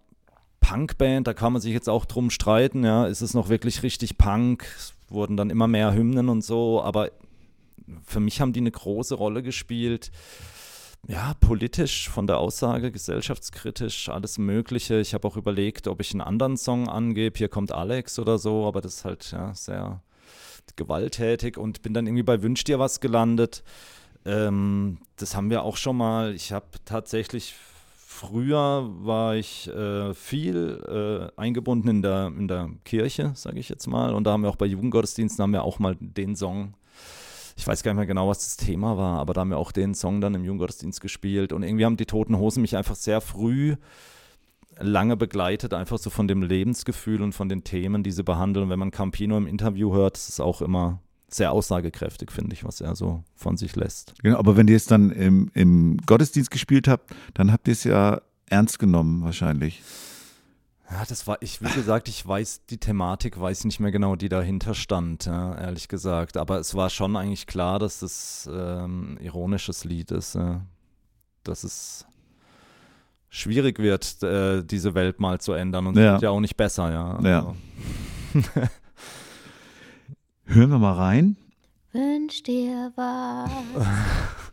[0.61, 4.17] Punkband, da kann man sich jetzt auch drum streiten, ja, ist es noch wirklich richtig
[4.17, 4.65] Punk?
[5.09, 7.11] Wurden dann immer mehr Hymnen und so, aber
[8.03, 10.11] für mich haben die eine große Rolle gespielt.
[11.07, 14.99] Ja, politisch, von der Aussage, gesellschaftskritisch, alles Mögliche.
[14.99, 17.37] Ich habe auch überlegt, ob ich einen anderen Song angebe.
[17.37, 20.01] Hier kommt Alex oder so, aber das ist halt ja, sehr
[20.75, 23.63] gewalttätig und bin dann irgendwie bei Wünsch dir was gelandet.
[24.25, 26.35] Ähm, das haben wir auch schon mal.
[26.35, 27.55] Ich habe tatsächlich
[28.19, 33.87] früher war ich äh, viel äh, eingebunden in der, in der Kirche, sage ich jetzt
[33.87, 34.13] mal.
[34.13, 36.73] Und da haben wir auch bei Jugendgottesdiensten haben wir auch mal den Song.
[37.55, 39.71] Ich weiß gar nicht mehr genau, was das Thema war, aber da haben wir auch
[39.71, 41.53] den Song dann im Jugendgottesdienst gespielt.
[41.53, 43.75] Und irgendwie haben die Toten Hosen mich einfach sehr früh
[44.77, 48.65] lange begleitet, einfach so von dem Lebensgefühl und von den Themen, die sie behandeln.
[48.65, 50.99] Und wenn man Campino im Interview hört, ist es auch immer
[51.33, 54.13] sehr aussagekräftig, finde ich, was er so von sich lässt.
[54.23, 57.83] Genau, aber wenn ihr es dann im, im Gottesdienst gespielt habt, dann habt ihr es
[57.83, 59.81] ja ernst genommen wahrscheinlich.
[60.91, 64.27] Ja, das war, ich, wie gesagt, ich weiß die Thematik, weiß nicht mehr genau, die
[64.27, 66.35] dahinter stand, ja, ehrlich gesagt.
[66.35, 70.61] Aber es war schon eigentlich klar, dass das ähm, ironisches Lied ist, ja.
[71.43, 72.07] dass es
[73.29, 76.13] schwierig wird, äh, diese Welt mal zu ändern und es Ja.
[76.13, 77.19] wird ja auch nicht besser, ja.
[77.21, 77.55] Ja.
[80.51, 81.37] Hören wir mal rein.
[81.91, 83.51] Wünsch dir was.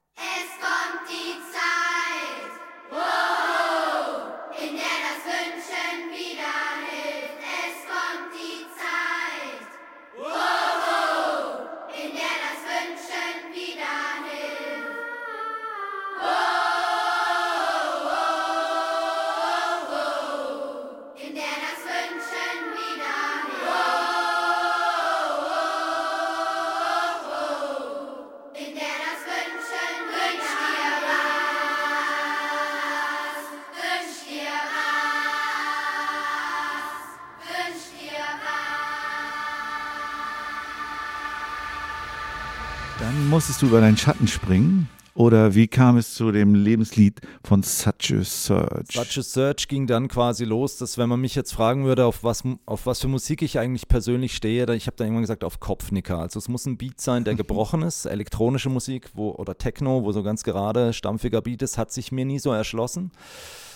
[43.37, 44.89] musstest du über deinen Schatten springen.
[45.15, 48.93] Oder wie kam es zu dem Lebenslied von Such a Search?
[48.93, 52.25] Such a Search ging dann quasi los, dass wenn man mich jetzt fragen würde, auf
[52.25, 55.45] was, auf was für Musik ich eigentlich persönlich stehe, dann, ich habe dann irgendwann gesagt,
[55.45, 56.19] auf Kopfnicker.
[56.19, 60.13] Also es muss ein Beat sein, der gebrochen ist, elektronische Musik wo, oder Techno, wo
[60.13, 63.13] so ganz gerade stampfiger Beat ist, hat sich mir nie so erschlossen.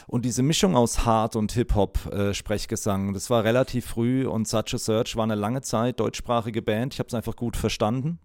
[0.07, 4.79] Und diese Mischung aus Hard und Hip-Hop, äh, das war relativ früh und Such a
[4.79, 6.95] Search war eine lange Zeit deutschsprachige Band.
[6.95, 8.21] Ich habe es einfach gut verstanden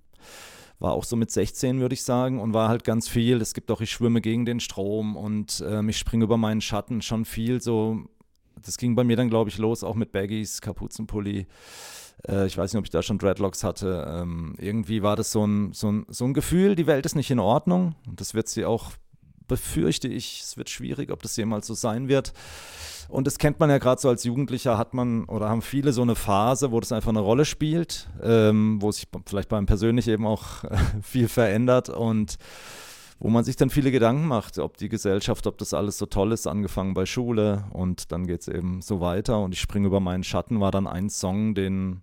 [0.80, 3.42] war auch so mit 16, würde ich sagen, und war halt ganz viel.
[3.42, 7.02] Es gibt auch, ich schwimme gegen den Strom und ähm, ich springe über meinen Schatten,
[7.02, 8.00] schon viel so.
[8.62, 11.48] Das ging bei mir dann, glaube ich, los, auch mit Baggies, Kapuzenpulli.
[12.28, 14.06] Äh, ich weiß nicht, ob ich da schon Dreadlocks hatte.
[14.10, 17.32] Ähm, irgendwie war das so ein, so, ein, so ein Gefühl, die Welt ist nicht
[17.32, 17.96] in Ordnung.
[18.08, 18.92] Und das wird sie auch,
[19.48, 22.34] befürchte ich, es wird schwierig, ob das jemals so sein wird.
[23.08, 26.02] Und das kennt man ja gerade so als Jugendlicher, hat man oder haben viele so
[26.02, 30.26] eine Phase, wo das einfach eine Rolle spielt, ähm, wo sich vielleicht beim persönlich eben
[30.26, 30.64] auch
[31.02, 32.38] viel verändert und
[33.20, 36.32] wo man sich dann viele Gedanken macht, ob die Gesellschaft, ob das alles so toll
[36.34, 39.40] ist, angefangen bei Schule und dann geht es eben so weiter.
[39.40, 42.02] Und ich springe über meinen Schatten war dann ein Song, den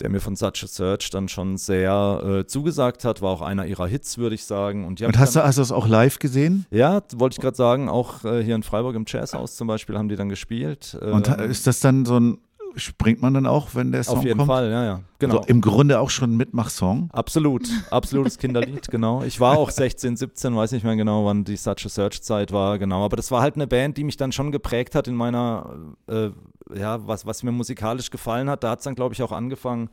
[0.00, 3.66] der mir von Such a Search dann schon sehr äh, zugesagt hat, war auch einer
[3.66, 4.84] ihrer Hits, würde ich sagen.
[4.84, 6.66] Und, Und hast du, dann, hast du das auch live gesehen?
[6.70, 10.08] ja, wollte ich gerade sagen, auch äh, hier in Freiburg im Jazzhaus zum Beispiel haben
[10.08, 10.98] die dann gespielt.
[11.00, 12.38] Und Ähm, ist das dann so ein,
[12.74, 14.48] springt man dann auch, wenn der Song auf jeden kommt?
[14.48, 15.00] Fall, ja, ja.
[15.18, 15.36] Genau.
[15.36, 17.10] So, Im Grunde auch schon ein Mitmachsong.
[17.12, 19.22] Absolut, absolutes Kinderlied, genau.
[19.22, 22.50] Ich war auch 16, 17, weiß nicht mehr genau, wann die Such a Search Zeit
[22.50, 23.04] war, genau.
[23.04, 25.76] Aber das war halt eine Band, die mich dann schon geprägt hat in meiner,
[26.08, 26.30] äh,
[26.74, 28.64] ja, was, was mir musikalisch gefallen hat.
[28.64, 29.90] Da hat es dann, glaube ich, auch angefangen.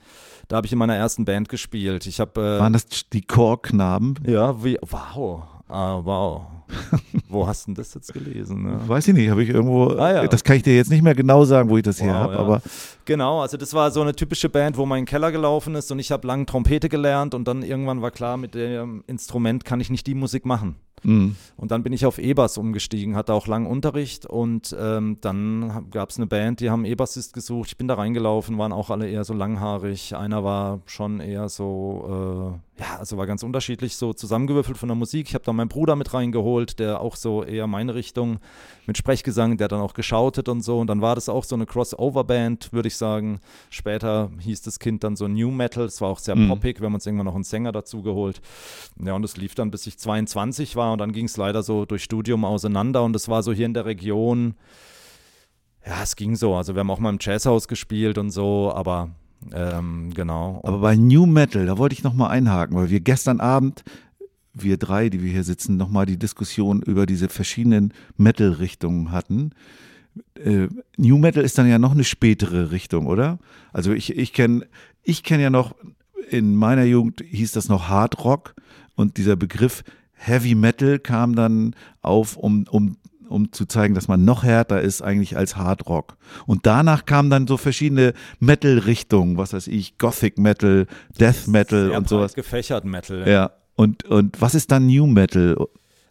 [0.47, 2.05] Da habe ich in meiner ersten Band gespielt.
[2.05, 2.39] Ich habe.
[2.41, 4.15] Äh, Waren das die Chorknaben?
[4.25, 6.41] ja, wie, wow, ah, wow.
[7.29, 8.63] Wo hast du denn das jetzt gelesen?
[8.63, 8.79] Ne?
[8.87, 9.87] Weiß ich nicht, habe ich irgendwo.
[9.97, 10.27] Ah, ja.
[10.27, 12.33] Das kann ich dir jetzt nicht mehr genau sagen, wo ich das her Wow, habe,
[12.33, 12.39] ja.
[12.39, 12.61] aber
[13.05, 16.11] Genau, also das war so eine typische Band, wo mein Keller gelaufen ist und ich
[16.11, 20.05] habe lang Trompete gelernt und dann irgendwann war klar, mit dem Instrument kann ich nicht
[20.05, 20.75] die Musik machen.
[21.03, 21.31] Mh.
[21.57, 26.09] Und dann bin ich auf E-Bass umgestiegen, hatte auch lang Unterricht und ähm, dann gab
[26.09, 27.69] es eine Band, die haben E-Bassist gesucht.
[27.69, 30.15] Ich bin da reingelaufen, waren auch alle eher so langhaarig.
[30.15, 34.95] Einer war schon eher so, äh, ja, also war ganz unterschiedlich, so zusammengewürfelt von der
[34.95, 35.27] Musik.
[35.27, 38.39] Ich habe dann meinen Bruder mit reingeholt, der auch so eher meine Richtung
[38.87, 40.79] mit Sprechgesang, der dann auch geschautet und so.
[40.79, 43.39] Und dann war das auch so eine Crossover-Band, würde ich sagen.
[43.69, 45.85] Später hieß das Kind dann so New Metal.
[45.85, 46.47] Es war auch sehr Mhm.
[46.47, 46.79] poppig.
[46.79, 48.41] Wir haben uns irgendwann noch einen Sänger dazu geholt.
[49.03, 50.88] Ja, und es lief dann, bis ich 22 war.
[50.91, 53.03] Und dann ging es leider so durch Studium auseinander.
[53.03, 54.55] Und es war so hier in der Region.
[55.85, 56.55] Ja, es ging so.
[56.55, 59.11] Also wir haben auch mal im Jazzhaus gespielt und so, aber
[59.53, 60.61] ähm, genau.
[60.63, 63.83] aber bei New Metal, da wollte ich nochmal einhaken, weil wir gestern Abend,
[64.53, 69.51] wir drei, die wir hier sitzen, nochmal die Diskussion über diese verschiedenen Metal-Richtungen hatten.
[70.35, 73.39] Äh, New Metal ist dann ja noch eine spätere Richtung, oder?
[73.71, 74.67] Also ich, ich kenne
[75.03, 75.75] ich kenn ja noch,
[76.29, 78.55] in meiner Jugend hieß das noch Hard Rock
[78.95, 79.83] und dieser Begriff
[80.19, 85.01] Heavy Metal kam dann auf, um, um, um zu zeigen, dass man noch härter ist
[85.01, 86.17] eigentlich als Hard Rock.
[86.45, 90.87] Und danach kamen dann so verschiedene Metal-Richtungen, was weiß ich, Gothic Metal,
[91.19, 92.33] Death Metal und sowas.
[92.33, 93.27] gefächert Metal.
[93.27, 93.51] Ja.
[93.75, 95.55] Und, und was ist dann New Metal?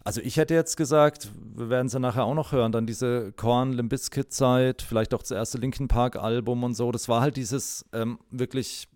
[0.02, 3.32] Also ich hätte jetzt gesagt, wir werden es ja nachher auch noch hören, dann diese
[3.32, 6.90] Korn Limbiskit Zeit, vielleicht auch das erste Linkin Park Album und so.
[6.92, 8.88] Das war halt dieses ähm, wirklich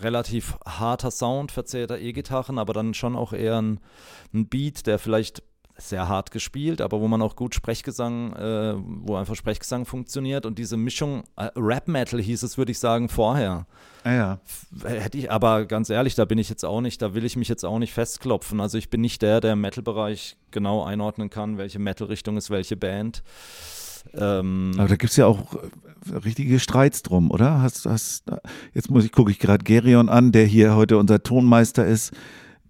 [0.00, 3.80] relativ harter Sound, verzerrter E-Gitarren, aber dann schon auch eher ein,
[4.32, 5.42] ein Beat, der vielleicht
[5.76, 10.58] sehr hart gespielt, aber wo man auch gut Sprechgesang, äh, wo einfach Sprechgesang funktioniert und
[10.58, 13.66] diese Mischung, äh, Rap Metal hieß es, würde ich sagen, vorher.
[14.04, 14.40] Ah ja.
[14.84, 17.48] Hätte ich, aber ganz ehrlich, da bin ich jetzt auch nicht, da will ich mich
[17.48, 18.60] jetzt auch nicht festklopfen.
[18.60, 22.76] Also ich bin nicht der, der im Metal-Bereich genau einordnen kann, welche Metal-Richtung ist welche
[22.76, 23.24] Band.
[24.12, 25.56] Ähm, Aber da gibt es ja auch
[26.12, 27.62] richtige Streits drum, oder?
[27.62, 28.24] Hast, hast,
[28.72, 32.12] jetzt muss ich, gucke ich gerade Gerion an, der hier heute unser Tonmeister ist.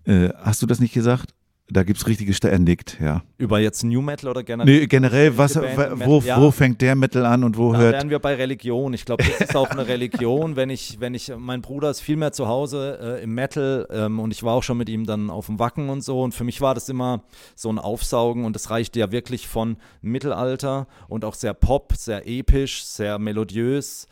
[0.05, 1.35] Äh, hast du das nicht gesagt?
[1.70, 3.22] Da gibt es richtige St er nickt, ja.
[3.38, 4.80] über jetzt New Metal oder generell?
[4.80, 6.38] Nee, generell, was, Band wo, ja.
[6.38, 7.92] wo fängt der Metal an und wo Da hört.
[7.94, 8.92] wären wir bei Religion.
[8.92, 10.56] Ich glaube, das ist auch eine Religion.
[10.56, 14.20] Wenn ich, wenn ich, mein Bruder ist viel mehr zu Hause äh, im Metal ähm,
[14.20, 16.20] und ich war auch schon mit ihm dann auf dem Wacken und so.
[16.20, 19.78] Und für mich war das immer so ein Aufsaugen und das reichte ja wirklich von
[20.02, 24.06] Mittelalter und auch sehr Pop, sehr episch, sehr melodiös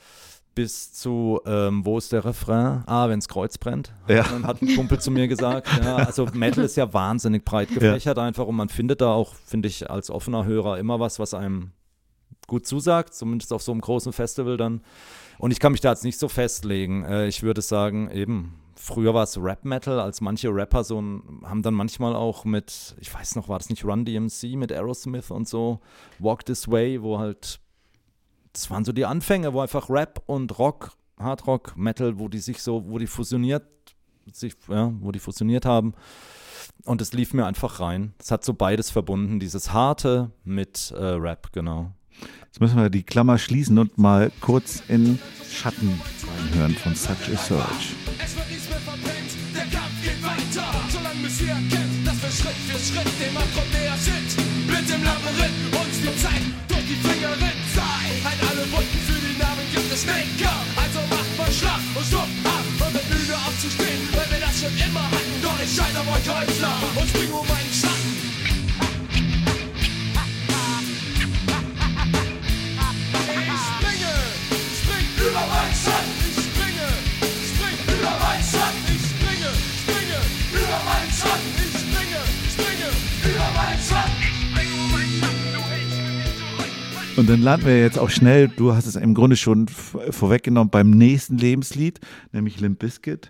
[0.54, 2.82] bis zu, ähm, wo ist der Refrain?
[2.86, 3.92] Ah, wenn's Kreuz brennt.
[4.08, 4.24] Ja.
[4.24, 5.68] Dann hat ein Kumpel zu mir gesagt.
[5.82, 9.68] Ja, also Metal ist ja wahnsinnig breit gefächert einfach und man findet da auch, finde
[9.68, 11.72] ich, als offener Hörer immer was, was einem
[12.46, 14.82] gut zusagt, zumindest auf so einem großen Festival dann.
[15.38, 17.04] Und ich kann mich da jetzt nicht so festlegen.
[17.04, 21.74] Äh, ich würde sagen, eben, früher war es Rap-Metal, als manche Rapper so haben dann
[21.74, 25.80] manchmal auch mit, ich weiß noch, war das nicht Run DMC mit Aerosmith und so,
[26.18, 27.60] Walk This Way, wo halt,
[28.52, 32.62] das waren so die Anfänge, wo einfach Rap und Rock, Hardrock, Metal, wo die sich
[32.62, 33.64] so, wo die fusioniert,
[34.32, 35.94] sich, ja, wo die fusioniert haben.
[36.84, 38.14] Und es lief mir einfach rein.
[38.18, 41.92] Es hat so beides verbunden, dieses Harte mit äh, Rap, genau.
[42.46, 45.18] Jetzt müssen wir die Klammer schließen und mal kurz in
[45.50, 46.00] Schatten
[46.38, 47.94] reinhören von Such a Search.
[48.22, 50.68] Es wird nichts mehr verpennt, der Kampf geht weiter.
[50.90, 54.36] Solange bis ihr erkennt, dass wir Schritt für Schritt dem Abgrund näher sind.
[54.66, 57.61] Mit dem Labyrinth uns die Zeit durch die Finger rinnt.
[60.06, 60.56] Denker.
[60.76, 64.74] Also macht mal Schlag und stopp ab und wird müde aufzustehen, weil wir das schon
[64.76, 65.34] immer hatten.
[65.42, 68.21] Doch ich scheiter euch Häusler und spring um meinen Schatten.
[87.16, 90.90] Und dann landen wir jetzt auch schnell, du hast es im Grunde schon vorweggenommen, beim
[90.90, 92.00] nächsten Lebenslied,
[92.32, 93.28] nämlich Limp Bizkit,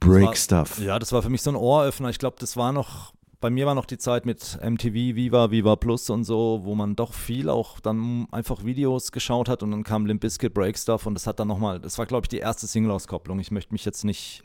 [0.00, 0.78] Break war, Stuff.
[0.80, 2.10] Ja, das war für mich so ein Ohröffner.
[2.10, 5.76] Ich glaube, das war noch, bei mir war noch die Zeit mit MTV, Viva, Viva
[5.76, 9.82] Plus und so, wo man doch viel auch dann einfach Videos geschaut hat und dann
[9.82, 12.38] kam Limp Bizkit Break Stuff und das hat dann nochmal, das war glaube ich die
[12.38, 13.40] erste Single-Auskopplung.
[13.40, 14.42] Ich möchte mich jetzt nicht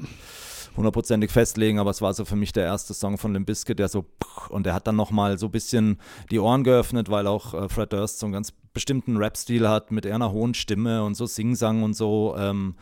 [0.75, 3.89] hundertprozentig festlegen, aber es war so für mich der erste Song von Limp Bizkit, der
[3.89, 4.05] so
[4.49, 5.99] und der hat dann nochmal so ein bisschen
[6.29, 10.05] die Ohren geöffnet, weil auch äh, Fred Durst so einen ganz bestimmten Rap-Stil hat mit
[10.05, 12.35] eher einer hohen Stimme und so Singsang und so.
[12.37, 12.75] Ähm,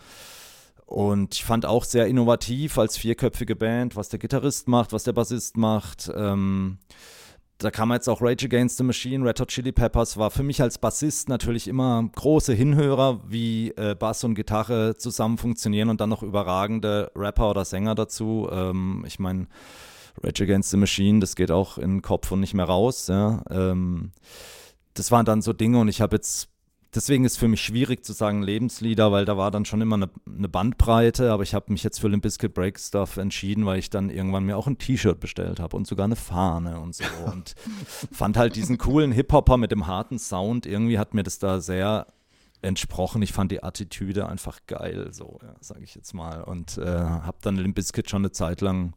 [0.85, 5.13] und ich fand auch sehr innovativ als vierköpfige Band, was der Gitarrist macht, was der
[5.13, 6.11] Bassist macht.
[6.15, 6.79] Ähm,
[7.60, 10.62] da kam jetzt auch Rage Against the Machine, Red Hot Chili Peppers, war für mich
[10.62, 16.10] als Bassist natürlich immer große Hinhörer, wie äh, Bass und Gitarre zusammen funktionieren und dann
[16.10, 18.47] noch überragende Rapper oder Sänger dazu.
[18.49, 19.47] Ähm, ich meine,
[20.24, 23.07] Rage Against the Machine, das geht auch in den Kopf und nicht mehr raus.
[23.07, 23.43] Ja.
[23.51, 24.12] Ähm,
[24.93, 26.49] das waren dann so Dinge und ich habe jetzt
[26.93, 30.09] deswegen ist für mich schwierig zu sagen Lebenslieder, weil da war dann schon immer eine,
[30.25, 33.89] eine Bandbreite, aber ich habe mich jetzt für Limp Bizkit Break Stuff entschieden, weil ich
[33.89, 37.55] dann irgendwann mir auch ein T-Shirt bestellt habe und sogar eine Fahne und so und
[38.11, 42.07] fand halt diesen coolen Hip-Hopper mit dem harten Sound, irgendwie hat mir das da sehr
[42.61, 43.21] entsprochen.
[43.21, 47.37] Ich fand die Attitüde einfach geil, so, ja, sage ich jetzt mal und äh, habe
[47.41, 48.93] dann Limp Bizkit schon eine Zeit lang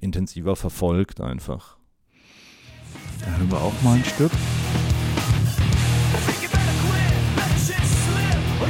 [0.00, 1.76] intensiver verfolgt einfach.
[3.20, 4.32] Da hören wir auch mal ein Stück.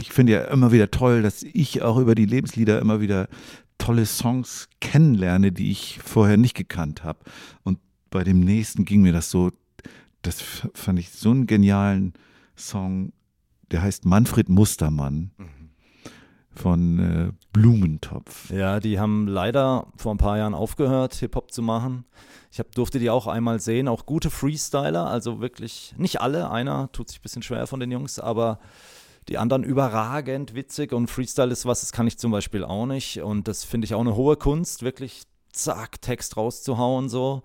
[0.00, 3.28] Ich finde ja immer wieder toll, dass ich auch über die Lebenslieder immer wieder
[3.78, 7.20] tolle Songs kennenlerne, die ich vorher nicht gekannt habe.
[7.62, 7.78] Und
[8.10, 9.50] bei dem nächsten ging mir das so,
[10.22, 10.42] das
[10.74, 12.12] fand ich so einen genialen
[12.56, 13.12] Song,
[13.70, 15.30] der heißt Manfred Mustermann.
[16.52, 18.50] von äh, Blumentopf.
[18.50, 22.04] Ja, die haben leider vor ein paar Jahren aufgehört, Hip-Hop zu machen.
[22.52, 26.90] Ich hab, durfte die auch einmal sehen, auch gute Freestyler, also wirklich, nicht alle, einer
[26.92, 28.58] tut sich ein bisschen schwer von den Jungs, aber
[29.28, 33.20] die anderen überragend witzig und Freestyle ist was, das kann ich zum Beispiel auch nicht
[33.20, 35.22] und das finde ich auch eine hohe Kunst, wirklich
[35.52, 37.42] zack, Text rauszuhauen so.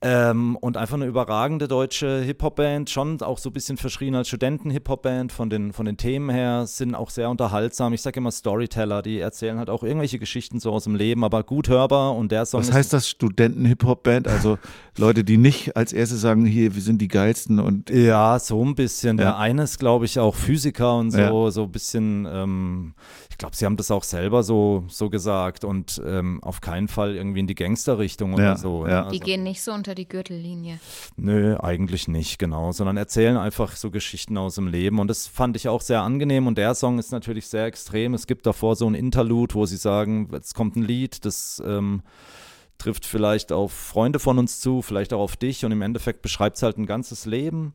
[0.00, 5.32] Ähm, und einfach eine überragende deutsche Hip-Hop-Band, schon auch so ein bisschen verschrien als Studenten-Hip-Hop-Band
[5.32, 7.92] von den, von den Themen her, sind auch sehr unterhaltsam.
[7.92, 11.42] Ich sage immer Storyteller, die erzählen halt auch irgendwelche Geschichten so aus dem Leben, aber
[11.42, 14.28] gut hörbar und der Song Was heißt das Studenten-Hip-Hop-Band?
[14.28, 14.58] Also
[14.96, 18.76] Leute, die nicht als erste sagen, hier, wir sind die geilsten und Ja, so ein
[18.76, 19.18] bisschen.
[19.18, 19.24] Ja.
[19.24, 21.50] Der eine ist, glaube ich, auch Physiker und so, Ja.
[21.50, 22.94] so ein bisschen, ähm,
[23.38, 27.14] ich glaube, sie haben das auch selber so, so gesagt und ähm, auf keinen Fall
[27.14, 28.84] irgendwie in die Gangsterrichtung oder Ja, so.
[28.84, 29.02] ja.
[29.04, 29.10] ne?
[29.12, 30.80] Die Also, gehen nicht so unter die Gürtellinie.
[31.16, 35.54] Nö, eigentlich nicht, genau, sondern erzählen einfach so Geschichten aus dem Leben und das fand
[35.54, 38.12] ich auch sehr angenehm und der Song ist natürlich sehr extrem.
[38.12, 42.02] Es gibt davor so ein Interlude, wo sie sagen, jetzt kommt ein Lied, das ähm,
[42.78, 46.56] trifft vielleicht auf Freunde von uns zu, vielleicht auch auf dich und im Endeffekt beschreibt
[46.56, 47.74] es halt ein ganzes Leben,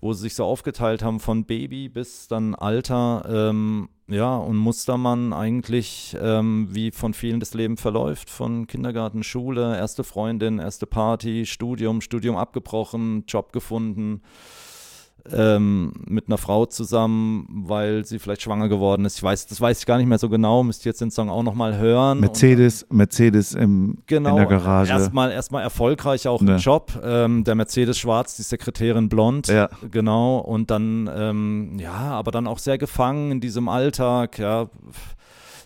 [0.00, 5.32] wo sie sich so aufgeteilt haben von Baby bis dann Alter, ähm, ja, und Mustermann
[5.32, 11.46] eigentlich, ähm, wie von vielen das Leben verläuft, von Kindergarten, Schule, erste Freundin, erste Party,
[11.46, 14.22] Studium, Studium abgebrochen, Job gefunden,
[15.32, 19.16] ähm, mit einer Frau zusammen, weil sie vielleicht schwanger geworden ist.
[19.16, 21.30] Ich weiß, das weiß ich gar nicht mehr so genau, müsst ihr jetzt den Song
[21.30, 22.20] auch nochmal hören.
[22.20, 24.92] Mercedes, Mercedes im, Genau, in der Garage.
[24.92, 26.52] Erstmal, erstmal erfolgreich auch Ne.
[26.52, 26.92] im Job.
[27.02, 29.48] Ähm, der Mercedes schwarz, die Sekretärin blond.
[29.48, 29.68] Ja.
[29.90, 30.38] Genau.
[30.38, 34.68] Und dann, ähm, ja, aber dann auch sehr gefangen in diesem Alltag, ja.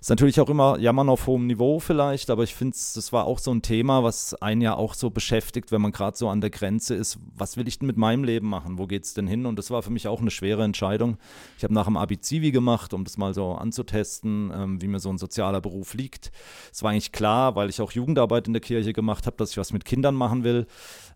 [0.00, 3.38] Ist natürlich auch immer Jammern auf hohem Niveau vielleicht, aber ich finde, das war auch
[3.38, 6.50] so ein Thema, was einen ja auch so beschäftigt, wenn man gerade so an der
[6.50, 7.18] Grenze ist.
[7.36, 8.78] Was will ich denn mit meinem Leben machen?
[8.78, 9.46] Wo geht's denn hin?
[9.46, 11.16] Und das war für mich auch eine schwere Entscheidung.
[11.56, 15.00] Ich habe nach dem Abi Zivi gemacht, um das mal so anzutesten, ähm, wie mir
[15.00, 16.30] so ein sozialer Beruf liegt.
[16.72, 19.56] Es war eigentlich klar, weil ich auch Jugendarbeit in der Kirche gemacht habe, dass ich
[19.56, 20.66] was mit Kindern machen will.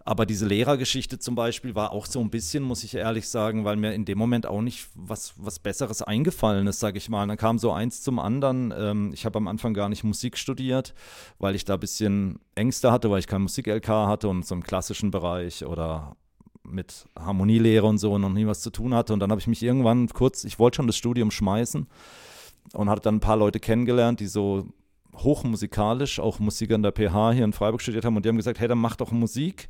[0.05, 3.77] Aber diese Lehrergeschichte zum Beispiel war auch so ein bisschen, muss ich ehrlich sagen, weil
[3.77, 7.23] mir in dem Moment auch nicht was, was Besseres eingefallen ist, sage ich mal.
[7.23, 8.75] Und dann kam so eins zum anderen.
[8.77, 10.95] Ähm, ich habe am Anfang gar nicht Musik studiert,
[11.39, 14.65] weil ich da ein bisschen Ängste hatte, weil ich kein Musik-LK hatte und so im
[14.65, 16.17] klassischen Bereich oder
[16.65, 19.13] mit Harmonielehre und so noch nie was zu tun hatte.
[19.13, 21.87] Und dann habe ich mich irgendwann kurz, ich wollte schon das Studium schmeißen
[22.73, 24.67] und hatte dann ein paar Leute kennengelernt, die so
[25.15, 28.61] hochmusikalisch, auch Musik an der PH hier in Freiburg studiert haben und die haben gesagt,
[28.61, 29.69] hey, dann mach doch Musik.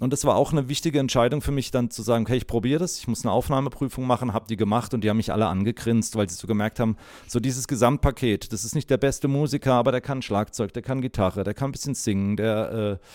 [0.00, 2.80] Und das war auch eine wichtige Entscheidung für mich, dann zu sagen, okay, ich probiere
[2.80, 6.16] das, ich muss eine Aufnahmeprüfung machen, habe die gemacht und die haben mich alle angegrinst,
[6.16, 6.96] weil sie so gemerkt haben,
[7.28, 11.00] so dieses Gesamtpaket, das ist nicht der beste Musiker, aber der kann Schlagzeug, der kann
[11.00, 13.06] Gitarre, der kann ein bisschen singen, der äh,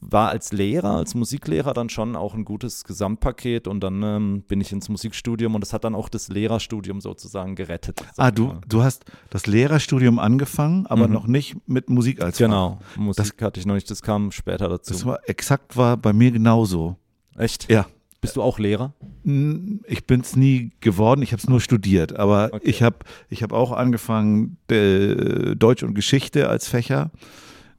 [0.00, 4.60] war als Lehrer, als Musiklehrer dann schon auch ein gutes Gesamtpaket und dann ähm, bin
[4.60, 8.00] ich ins Musikstudium und das hat dann auch das Lehrerstudium sozusagen gerettet.
[8.16, 8.60] ah, du, mal.
[8.66, 11.14] du hast das Lehrerstudium angefangen, aber Mhm.
[11.14, 12.44] noch nicht mit Musik als Fach.
[12.46, 14.92] Genau, Musik hatte ich noch nicht, das kam später dazu.
[14.92, 16.96] Das war exakt war bei mir genauso.
[17.36, 17.70] Echt?
[17.70, 17.86] Ja.
[18.20, 18.92] Bist du auch Lehrer?
[19.24, 22.68] Ich bin es nie geworden, ich habe es nur studiert, aber Okay.
[22.70, 22.98] ich habe
[23.30, 27.10] ich hab auch angefangen äh, Deutsch und Geschichte als Fächer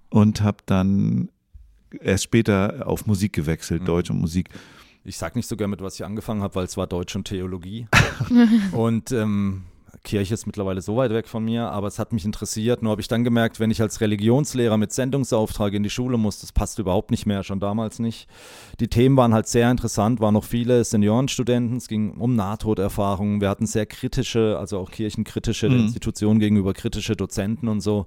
[0.09, 1.29] und habe dann
[2.01, 3.85] erst später auf Musik gewechselt, Mhm.
[3.85, 4.49] Deutsch und Musik.
[5.05, 7.25] Ich sag nicht so gern mit was ich angefangen habe, weil es war Deutsch und
[7.25, 7.87] Theologie.
[8.73, 9.63] und ähm,
[10.03, 12.83] Kirche ist mittlerweile so weit weg von mir, aber es hat mich interessiert.
[12.83, 16.39] Nur habe ich dann gemerkt, wenn ich als Religionslehrer mit Sendungsauftrag in die Schule muss,
[16.39, 18.27] das passt überhaupt nicht mehr, schon damals nicht.
[18.79, 23.39] Die Themen waren halt sehr interessant, waren noch viele Seniorenstudenten, es ging um Nahtoderfahrungen.
[23.41, 25.79] Wir hatten sehr kritische, also auch kirchenkritische Mhm.
[25.79, 28.05] Institutionen gegenüber kritische Dozenten und so.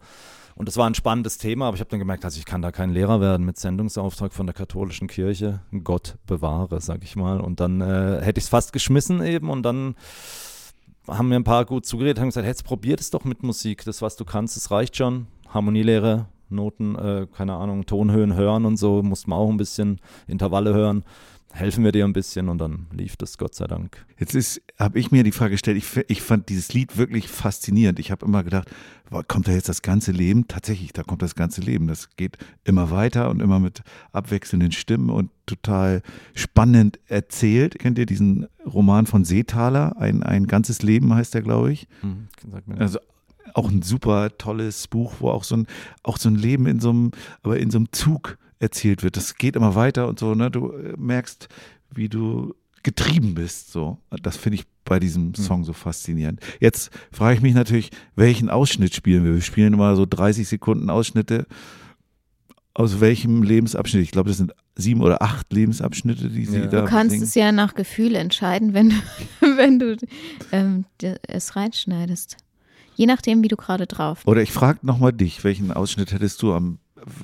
[0.54, 2.72] Und das war ein spannendes Thema, aber ich habe dann gemerkt, also ich kann da
[2.72, 5.60] kein Lehrer werden mit Sendungsauftrag von der katholischen Kirche.
[5.84, 7.40] Gott bewahre, sag ich mal.
[7.40, 9.96] Und dann äh, hätte ich es fast geschmissen eben und dann
[11.08, 13.84] haben mir ein paar gut zugeredet, haben gesagt, jetzt probier es doch mit Musik.
[13.84, 15.26] Das, was du kannst, das reicht schon.
[15.48, 20.74] Harmonielehre, Noten, äh, keine Ahnung, Tonhöhen hören und so, mussten wir auch ein bisschen Intervalle
[20.74, 21.04] hören.
[21.52, 24.04] Helfen wir dir ein bisschen und dann lief das Gott sei Dank.
[24.18, 27.98] Jetzt ist, habe ich mir die Frage gestellt, ich, ich fand dieses Lied wirklich faszinierend.
[27.98, 28.70] Ich habe immer gedacht,
[29.08, 30.48] boah, kommt da jetzt das ganze Leben?
[30.48, 31.86] Tatsächlich, da kommt das ganze Leben.
[31.86, 33.82] Das geht immer weiter und immer mit
[34.12, 36.02] abwechselnden Stimmen und total
[36.34, 37.78] spannend erzählt.
[37.78, 39.96] Kennt ihr diesen Roman von Seethaler?
[39.98, 41.88] Ein, ein ganzes Leben heißt der, glaube ich.
[42.02, 42.28] Hm,
[42.66, 42.98] mir Also
[43.54, 45.66] auch ein super tolles Buch, wo auch so ein,
[46.02, 49.16] auch so ein Leben in so einem, aber in so einem Zug erzählt wird.
[49.16, 50.50] Das geht immer weiter und so, ne?
[50.50, 51.48] Du äh, merkst,
[51.94, 53.72] wie du getrieben bist.
[53.72, 53.98] So.
[54.22, 56.40] Das finde ich bei diesem Song so faszinierend.
[56.60, 59.34] Jetzt frage ich mich natürlich, welchen Ausschnitt spielen wir?
[59.34, 61.46] Wir spielen immer so 30 Sekunden Ausschnitte.
[62.74, 64.02] Aus welchem Lebensabschnitt?
[64.02, 66.66] Ich glaube, das sind sieben oder acht Lebensabschnitte, die sie Ja.
[66.66, 67.24] da Du kannst singen.
[67.24, 68.96] es ja nach Gefühl entscheiden, wenn du,
[69.56, 69.96] wenn du
[70.52, 70.84] ähm,
[71.26, 72.36] es reinschneidest.
[72.94, 74.28] Je nachdem, wie du gerade drauf bist.
[74.28, 76.78] Oder ich frage nochmal dich, welchen Ausschnitt hättest du am.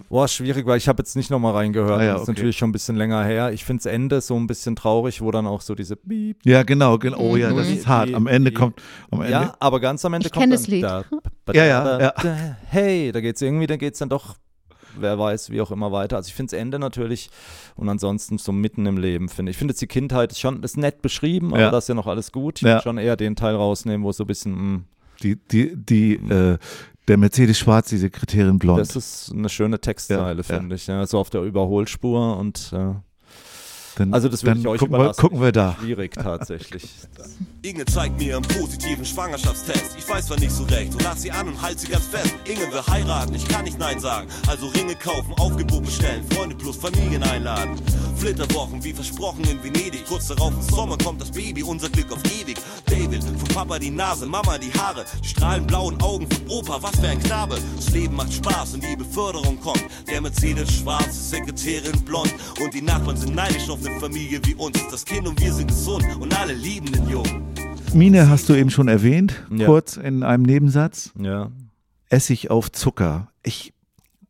[0.08, 2.00] Boah, schwierig, weil ich habe jetzt nicht nochmal reingehört.
[2.00, 2.36] Ah ja, das ist okay.
[2.36, 3.52] natürlich schon ein bisschen länger her.
[3.52, 6.38] Ich finde das Ende so ein bisschen traurig, wo dann auch so diese Beep.
[6.44, 7.18] Ja, genau, genau.
[7.18, 7.74] Oh ja, das Mhm.
[7.74, 8.14] ist hart.
[8.14, 8.80] Am Ende kommt.
[9.10, 10.84] Am Ende, Ja, aber ganz am Ende Ich kommt dann das Lied.
[10.84, 11.04] Da,
[11.52, 12.12] Ja, ja, ja.
[12.22, 14.36] da, hey, da geht's irgendwie, da geht's dann doch,
[14.98, 16.16] wer weiß, wie auch immer weiter.
[16.16, 17.28] Also ich finde das Ende natürlich
[17.74, 19.54] und ansonsten so mitten im Leben, finde ich.
[19.54, 21.70] Ich finde jetzt die Kindheit ist schon, ist nett beschrieben, aber Ja.
[21.72, 22.56] das ist ja noch alles gut.
[22.58, 22.74] Ich Ja.
[22.74, 24.80] würde schon eher den Teil rausnehmen, wo so ein bisschen, mh,
[25.22, 26.58] Die, die, die, äh,
[27.08, 28.80] der Mercedes Schwarz, die Sekretärin Blond.
[28.80, 30.42] das ist eine schöne Textzeile, Ja, ja.
[30.42, 30.86] finde ich.
[30.86, 33.02] Ja, so auf der Überholspur und ja.
[33.96, 35.20] Dann, Also das würde ich euch gucken wir, überlassen.
[35.20, 35.76] gucken wir da.
[35.80, 36.88] Schwierig tatsächlich.
[37.62, 39.96] Inge zeigt mir einen positiven Schwangerschaftstest.
[39.98, 42.34] Ich weiß zwar nicht so recht und lass sie an und halt sie ganz fest.
[42.44, 44.28] Inge will heiraten, ich kann nicht Nein sagen.
[44.48, 47.80] Also Ringe kaufen, Aufgebot bestellen, Freunde plus Familien einladen.
[48.16, 50.04] Flitterwochen wie versprochen in Venedig.
[50.06, 52.56] Kurz darauf im Sommer kommt das Baby, unser Glück auf ewig.
[52.86, 55.04] David, von Papa die Nase, Mama die Haare.
[55.22, 57.58] Die strahlend blauen Augen von Opa, was für ein Knabe.
[57.76, 59.84] Das Leben macht Spaß und die Beförderung kommt.
[60.08, 62.32] Der Mercedes schwarz, Sekretärin blond.
[62.60, 64.78] Und die Nachbarn sind neidisch auf eine Familie wie uns.
[64.90, 67.42] Das Kind und wir sind gesund und alle lieben den Jungen.
[67.94, 69.66] Mine hast du eben schon erwähnt, Ja.
[69.66, 71.12] kurz in einem Nebensatz.
[71.18, 71.50] Ja.
[72.08, 73.28] Essig auf Zucker.
[73.42, 73.72] Ich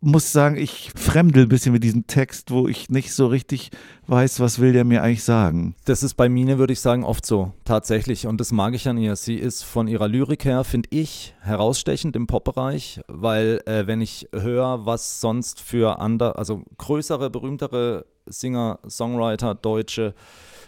[0.04, 3.70] muss sagen, ich fremdel ein bisschen mit diesem Text, wo ich nicht so richtig
[4.08, 5.76] weiß, was will der mir eigentlich sagen.
[5.84, 8.26] Das ist bei Mine, würde ich sagen, oft so, tatsächlich.
[8.26, 9.14] Und das mag ich an ihr.
[9.14, 14.28] Sie ist von ihrer Lyrik her, finde ich, herausstechend im Pop-Bereich, weil äh, wenn ich
[14.34, 20.14] höre, was sonst für andere, also größere, berühmtere Singer, Songwriter, Deutsche,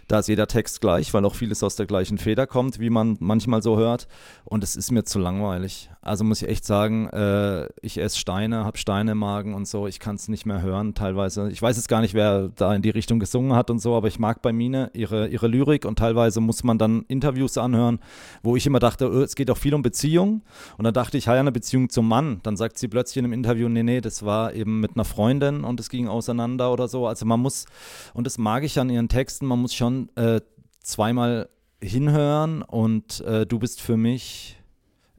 [0.09, 3.17] da ist jeder Text gleich, weil auch vieles aus der gleichen Feder kommt, wie man
[3.21, 4.07] manchmal so hört.
[4.45, 5.91] Und es ist mir zu langweilig.
[6.03, 9.87] Also muss ich echt sagen, äh, ich esse Steine, habe Steine im Magen und so.
[9.87, 11.51] Ich kann es nicht mehr hören teilweise.
[11.51, 14.09] Ich weiß jetzt gar nicht, wer da in die Richtung gesungen hat und so, aber
[14.09, 18.01] ich mag bei Mine ihre, ihre Lyrik und teilweise muss man dann Interviews anhören,
[18.43, 20.43] wo ich immer dachte, öh, es geht auch viel um Beziehung.
[20.77, 22.41] Und dann dachte ich, ja, eine Beziehung zum Mann.
[22.43, 25.65] Dann sagt sie plötzlich in einem Interview, nee, nee, das war eben mit einer Freundin
[25.65, 27.07] und es ging auseinander oder so.
[27.07, 27.65] Also man muss,
[28.13, 30.41] und das mag ich an ihren Texten, man muss schon äh,
[30.83, 31.49] zweimal
[31.83, 34.57] hinhören und äh, du bist für mich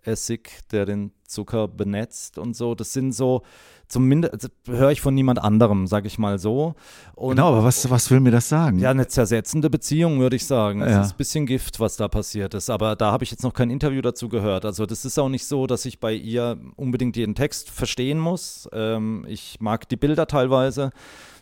[0.03, 2.75] Essig, der den Zucker benetzt und so.
[2.75, 3.41] Das sind so,
[3.87, 6.75] zumindest also höre ich von niemand anderem, sag ich mal so.
[7.15, 8.77] Und genau, aber was, was will mir das sagen?
[8.77, 10.81] ja, eine zersetzende Beziehung, würde ich sagen.
[10.83, 11.01] Es Ja.
[11.01, 12.69] ist ein bisschen Gift, was da passiert ist.
[12.69, 14.63] Aber da habe ich jetzt noch kein Interview dazu gehört.
[14.65, 18.69] Also das ist auch nicht so, dass ich bei ihr unbedingt jeden Text verstehen muss.
[18.73, 20.91] Ähm, ich mag die Bilder teilweise.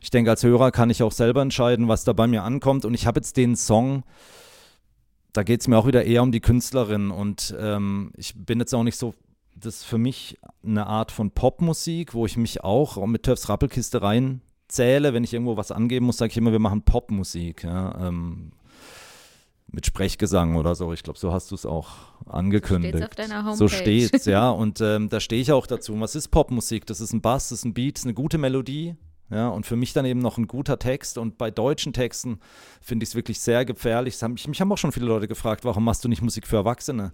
[0.03, 2.83] Ich denke, als Hörer kann ich auch selber entscheiden, was da bei mir ankommt.
[2.83, 4.03] Und ich habe jetzt den Song,
[5.31, 7.09] da geht es mir auch wieder eher um die Künstlerin.
[7.09, 9.13] Und ähm, ich bin jetzt auch nicht so
[9.55, 14.01] das ist für mich eine Art von Popmusik, wo ich mich auch mit Töffs Rappelkiste
[14.01, 15.13] reinzähle.
[15.13, 17.63] Wenn ich irgendwo was angeben muss, sage ich immer, wir machen Popmusik.
[17.63, 18.51] Ja, ähm,
[19.67, 20.91] mit Sprechgesang oder so.
[20.91, 21.89] Ich glaube, so hast du es auch
[22.25, 22.95] angekündigt.
[22.95, 23.57] Steht's auf deiner Homepage.
[23.57, 24.49] So steht's, ja.
[24.51, 25.93] Und ähm, da stehe ich auch dazu.
[25.93, 26.85] Und was ist Popmusik?
[26.85, 28.95] Das ist ein Bass, das ist ein Beat, das ist eine gute Melodie.
[29.33, 31.17] Ja, und für mich dann eben noch ein guter Text.
[31.17, 32.39] Und bei deutschen Texten
[32.81, 34.21] finde ich es wirklich sehr gefährlich.
[34.21, 36.57] Haben, mich, mich haben auch schon viele Leute gefragt, warum machst du nicht Musik für
[36.57, 37.11] Erwachsene?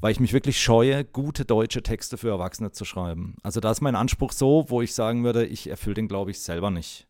[0.00, 3.36] Weil ich mich wirklich scheue, gute deutsche Texte für Erwachsene zu schreiben.
[3.42, 6.40] Also da ist mein Anspruch so, wo ich sagen würde, ich erfülle den, glaube ich,
[6.40, 7.06] selber nicht.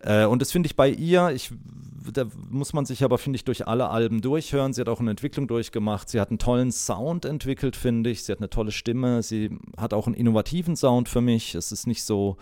[0.00, 1.50] Äh, und das finde ich bei ihr, ich,
[2.12, 4.72] da muss man sich aber, finde ich, durch alle Alben durchhören.
[4.72, 6.08] Sie hat auch eine Entwicklung durchgemacht.
[6.08, 8.24] Sie hat einen tollen Sound entwickelt, finde ich.
[8.24, 9.22] Sie hat eine tolle Stimme.
[9.22, 11.54] Sie hat auch einen innovativen Sound für mich.
[11.54, 12.36] Es ist nicht so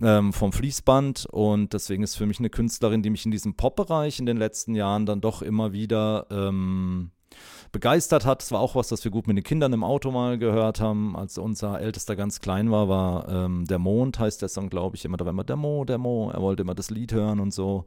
[0.00, 1.26] ähm, vom Fließband.
[1.26, 4.74] Und deswegen ist für mich eine Künstlerin, die mich in diesem Pop-Bereich in den letzten
[4.74, 7.10] Jahren dann doch immer wieder ähm,
[7.74, 8.42] begeistert hat.
[8.42, 11.14] Es war auch was, das wir gut mit den Kindern im Auto mal gehört haben.
[11.16, 15.04] Als unser Ältester ganz klein war, war ähm, Der Mond, heißt der Song, glaube ich,
[15.04, 15.18] immer.
[15.18, 16.30] Da war immer Der Mo, Der Mo.
[16.32, 17.84] Er wollte immer das Lied hören und so.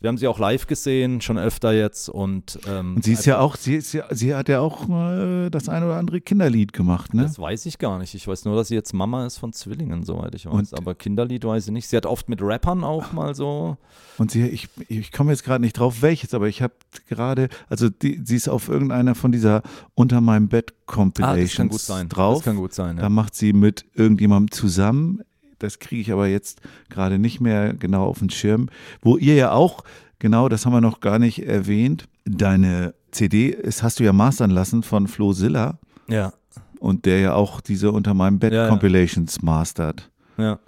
[0.00, 2.08] Wir haben sie auch live gesehen, schon öfter jetzt.
[2.08, 5.50] Und, ähm, Und sie ist ja auch, sie ist ja, sie hat ja auch äh,
[5.50, 7.22] das ein oder andere Kinderlied gemacht, ne?
[7.22, 8.14] Das weiß ich gar nicht.
[8.14, 10.52] Ich weiß nur, dass sie jetzt Mama ist von Zwillingen, soweit ich weiß.
[10.72, 11.86] Und- Aber Kinderlied weiß ich nicht.
[11.88, 13.76] Sie hat oft mit Rappern auch mal so.
[14.18, 16.72] Und sie, ich, ich komme jetzt gerade nicht drauf, welches, aber ich habe
[17.06, 19.62] gerade, also die, sie ist auf irgendeiner von dieser
[19.94, 22.08] Unter meinem Bett Compilations Ah, das kann gut sein.
[22.08, 22.36] drauf.
[22.38, 22.96] Das kann gut sein.
[22.96, 23.08] Da Ja.
[23.08, 25.20] macht sie mit irgendjemandem zusammen.
[25.58, 26.60] Das kriege ich aber jetzt
[26.90, 28.68] gerade nicht mehr genau auf den Schirm.
[29.00, 29.84] Wo ihr ja auch,
[30.18, 34.50] genau, das haben wir noch gar nicht erwähnt, deine CD ist, hast du ja mastern
[34.50, 36.32] lassen von Flo Silla ja.
[36.80, 38.68] und der ja auch diese Unter meinem Bett Ja, ja.
[38.68, 40.10] Compilations mastert.
[40.36, 40.58] Ja.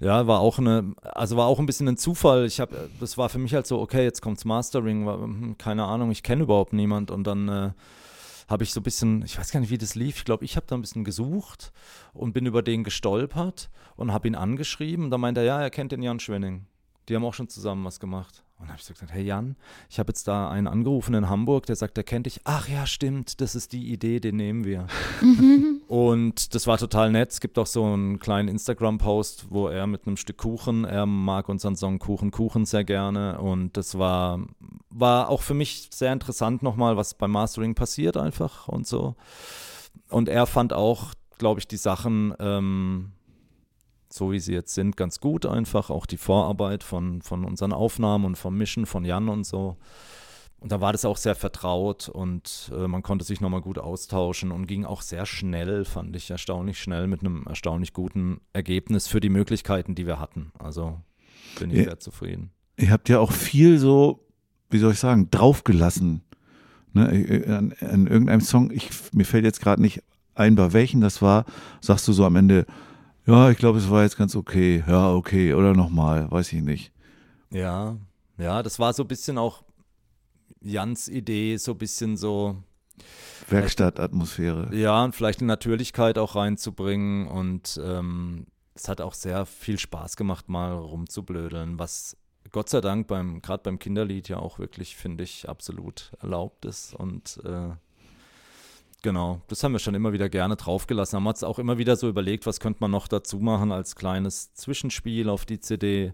[0.00, 2.46] Ja, war auch eine, also war auch ein bisschen ein Zufall.
[2.46, 5.84] Ich habe, das war für mich halt so, okay, jetzt kommt's Mastering, war, hm, keine
[5.84, 7.70] Ahnung, ich kenne überhaupt niemand und dann äh,
[8.48, 10.18] habe ich so ein bisschen, ich weiß gar nicht, wie das lief.
[10.18, 11.72] Ich glaube, ich habe da ein bisschen gesucht
[12.14, 15.06] und bin über den gestolpert und habe ihn angeschrieben.
[15.06, 16.66] Und da meinte er, ja, er kennt den Jan Schwenning.
[17.08, 18.44] Die haben auch schon zusammen was gemacht.
[18.58, 19.56] Und dann habe ich so gesagt, hey Jan,
[19.90, 22.40] ich habe jetzt da einen angerufen in Hamburg, der sagt, der kennt dich.
[22.44, 24.86] Ach ja, stimmt, das ist die Idee, den nehmen wir.
[25.88, 27.30] und das war total nett.
[27.30, 31.48] Es gibt auch so einen kleinen Instagram-Post, wo er mit einem Stück Kuchen, er mag
[31.48, 33.40] unseren Song Kuchen, Kuchen sehr gerne.
[33.40, 34.38] Und das war,
[34.90, 39.16] war auch für mich sehr interessant nochmal, was beim Mastering passiert einfach und so.
[40.10, 43.12] Und er fand auch, glaube ich, die Sachen ähm,
[44.10, 45.90] so wie sie jetzt sind, ganz gut einfach.
[45.90, 49.76] Auch die Vorarbeit von, von unseren Aufnahmen und vom Mischen von Jan und so.
[50.60, 54.50] Und da war das auch sehr vertraut und äh, man konnte sich nochmal gut austauschen
[54.50, 59.20] und ging auch sehr schnell, fand ich erstaunlich schnell mit einem erstaunlich guten Ergebnis für
[59.20, 60.50] die Möglichkeiten, die wir hatten.
[60.58, 60.98] Also
[61.60, 61.84] bin ich Ja.
[61.84, 62.50] sehr zufrieden.
[62.76, 64.26] Ihr habt ja auch viel so,
[64.70, 66.22] wie soll ich sagen, draufgelassen.
[66.92, 70.02] Ne, äh, an, an irgendeinem Song, ich, mir fällt jetzt gerade nicht
[70.34, 71.44] ein, bei welchen das war,
[71.80, 72.66] sagst du so am Ende,
[73.26, 76.92] ja, ich glaube, es war jetzt ganz okay, ja, okay, oder nochmal, weiß ich nicht.
[77.50, 77.96] Ja,
[78.38, 79.62] ja, das war so ein bisschen auch
[80.60, 82.62] Jans Idee, so ein bisschen so,
[83.48, 84.74] Werkstattatmosphäre.
[84.74, 87.26] Ja, und vielleicht eine Natürlichkeit auch reinzubringen.
[87.26, 92.16] Und ähm, es hat auch sehr viel Spaß gemacht, mal rumzublödeln, was
[92.52, 96.94] Gott sei Dank beim, gerade beim Kinderlied ja auch wirklich, finde ich, absolut erlaubt ist.
[96.94, 97.70] Und äh,
[99.02, 101.16] genau, das haben wir schon immer wieder gerne draufgelassen.
[101.16, 104.54] Haben uns auch immer wieder so überlegt, was könnte man noch dazu machen als kleines
[104.54, 106.12] Zwischenspiel auf die CD.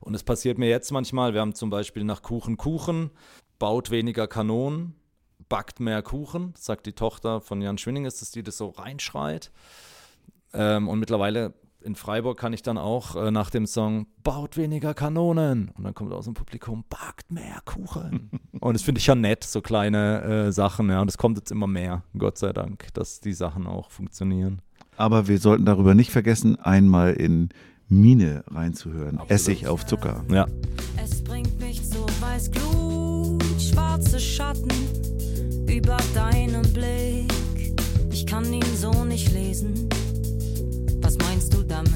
[0.00, 3.10] Und es passiert mir jetzt manchmal, wir haben zum Beispiel nach Kuchen Kuchen,
[3.58, 4.94] baut weniger Kanonen,
[5.48, 9.52] backt mehr Kuchen, sagt die Tochter von Jan Schwinning, ist es, die das so reinschreit.
[10.52, 14.92] Ähm, und mittlerweile in Freiburg kann ich dann auch äh, nach dem Song baut weniger
[14.92, 18.30] Kanonen und dann kommt aus dem Publikum backt mehr Kuchen.
[18.60, 21.00] und das finde ich ja nett, so kleine äh, Sachen, ja.
[21.00, 24.62] Und es kommt jetzt immer mehr, Gott sei Dank, dass die Sachen auch funktionieren.
[24.96, 27.50] Aber wir sollten darüber nicht vergessen, einmal in
[27.88, 29.18] Mine reinzuhören.
[29.18, 29.30] Absolut.
[29.30, 30.24] Essig auf Zucker.
[30.30, 30.46] Ja.
[31.02, 32.85] Es bringt mich so weiß Glut,
[33.96, 34.70] schwarze Schatten
[35.66, 37.32] über deinem Blick.
[38.10, 39.88] Ich kann ihn so nicht lesen.
[41.00, 41.95] Was meinst du damit?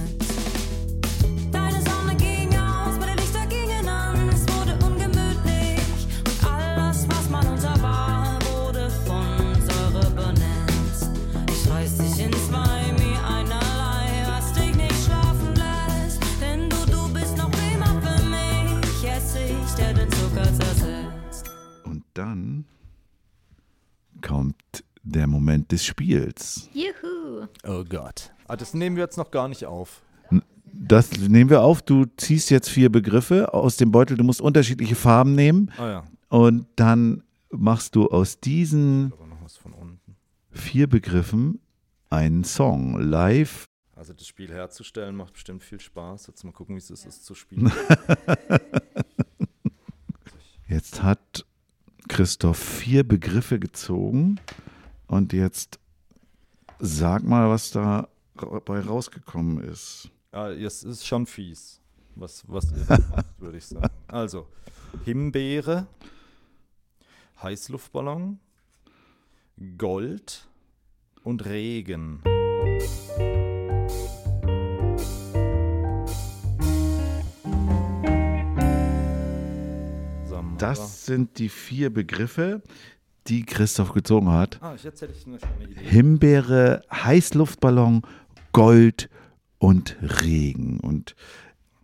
[22.15, 22.65] Dann
[24.23, 26.69] kommt der Moment des Spiels.
[26.73, 27.47] Juhu.
[27.65, 28.33] Oh Gott.
[28.47, 30.03] Ah, das nehmen wir jetzt noch gar nicht auf.
[30.73, 31.83] Das nehmen wir auf.
[31.83, 34.17] Du ziehst jetzt vier Begriffe aus dem Beutel.
[34.17, 35.71] Du musst unterschiedliche Farben nehmen.
[35.77, 39.13] Ah ja, Und dann machst du aus diesen
[40.51, 41.61] vier Begriffen
[42.09, 43.65] einen Song live.
[43.95, 46.29] Also das Spiel herzustellen macht bestimmt viel Spaß.
[46.29, 47.71] Jetzt mal gucken, wie es ist zu spielen.
[50.69, 51.45] Jetzt hat
[52.11, 54.41] Christoph vier Begriffe gezogen.
[55.07, 55.79] Und jetzt
[56.81, 60.11] sag mal, was da dabei rausgekommen ist.
[60.33, 61.81] Ja, es ist schon fies,
[62.17, 63.95] was, was ihr macht, würde ich sagen.
[64.09, 64.49] Also,
[65.05, 65.87] Himbeere,
[67.41, 68.41] Heißluftballon,
[69.79, 70.49] Gold
[71.23, 72.23] und Regen.
[80.61, 82.63] Das sind die vier Begriffe,
[83.27, 84.59] die Christoph gezogen hat.
[84.63, 85.81] Ah, jetzt hätte ich eine schöne Idee.
[85.85, 88.03] Himbeere, Heißluftballon,
[88.53, 89.09] Gold
[89.59, 90.81] und Regen.
[90.81, 91.15] Und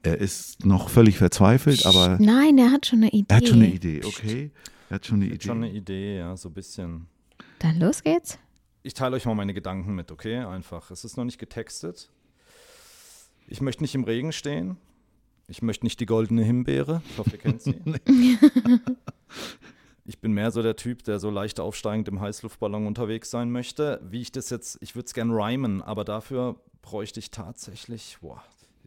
[0.02, 3.26] er ist noch völlig verzweifelt, aber Nein, er hat schon eine Idee.
[3.28, 4.50] er hat schon eine Idee, okay?
[4.88, 5.78] Er hat schon eine Jetzt schon eine Idee.
[5.78, 7.06] Idee, ja, so ein bisschen.
[7.58, 8.38] Dann los geht's.
[8.82, 10.38] Ich teile euch mal meine Gedanken mit, okay?
[10.38, 10.90] Einfach.
[10.90, 12.08] Es ist noch nicht getextet.
[13.48, 14.76] Ich möchte nicht im Regen stehen.
[15.48, 17.02] Ich möchte nicht die goldene Himbeere.
[17.10, 17.74] Ich hoffe, ihr kennt sie.
[20.08, 24.00] Ich bin mehr so der Typ, der so leicht aufsteigend im Heißluftballon unterwegs sein möchte.
[24.08, 28.40] Wie ich das jetzt, ich würde es gern rhymen, aber dafür bräuchte ich tatsächlich, boah,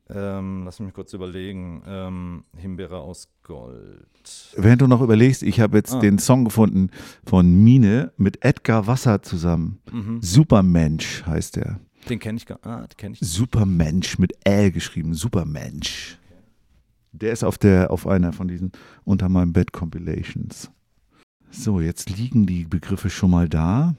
[0.09, 4.07] ähm, lass mich kurz überlegen, ähm, Himbeere aus Gold.
[4.55, 5.99] Während du noch überlegst, ich habe jetzt Ah.
[5.99, 6.89] den Song gefunden
[7.25, 9.79] von Mine mit Edgar Wasser zusammen.
[9.91, 10.21] Mhm.
[10.21, 11.81] Supermensch heißt er.
[12.07, 13.27] Den kenne ich gar ah, den kenne ich.
[13.27, 16.17] Supermensch mit L geschrieben, Supermensch.
[17.11, 18.71] Der ist auf der auf einer von diesen
[19.03, 20.71] unter meinem Bett Compilations.
[21.51, 23.95] So, jetzt liegen die Begriffe schon mal da.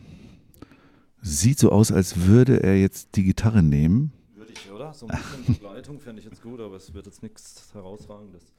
[1.21, 4.13] Sieht so aus, als würde er jetzt die Gitarre nehmen.
[4.35, 4.95] Würde ich, oder?
[4.95, 8.55] So ein bisschen Begleitung fände ich jetzt gut, aber es wird jetzt nichts herausragendes.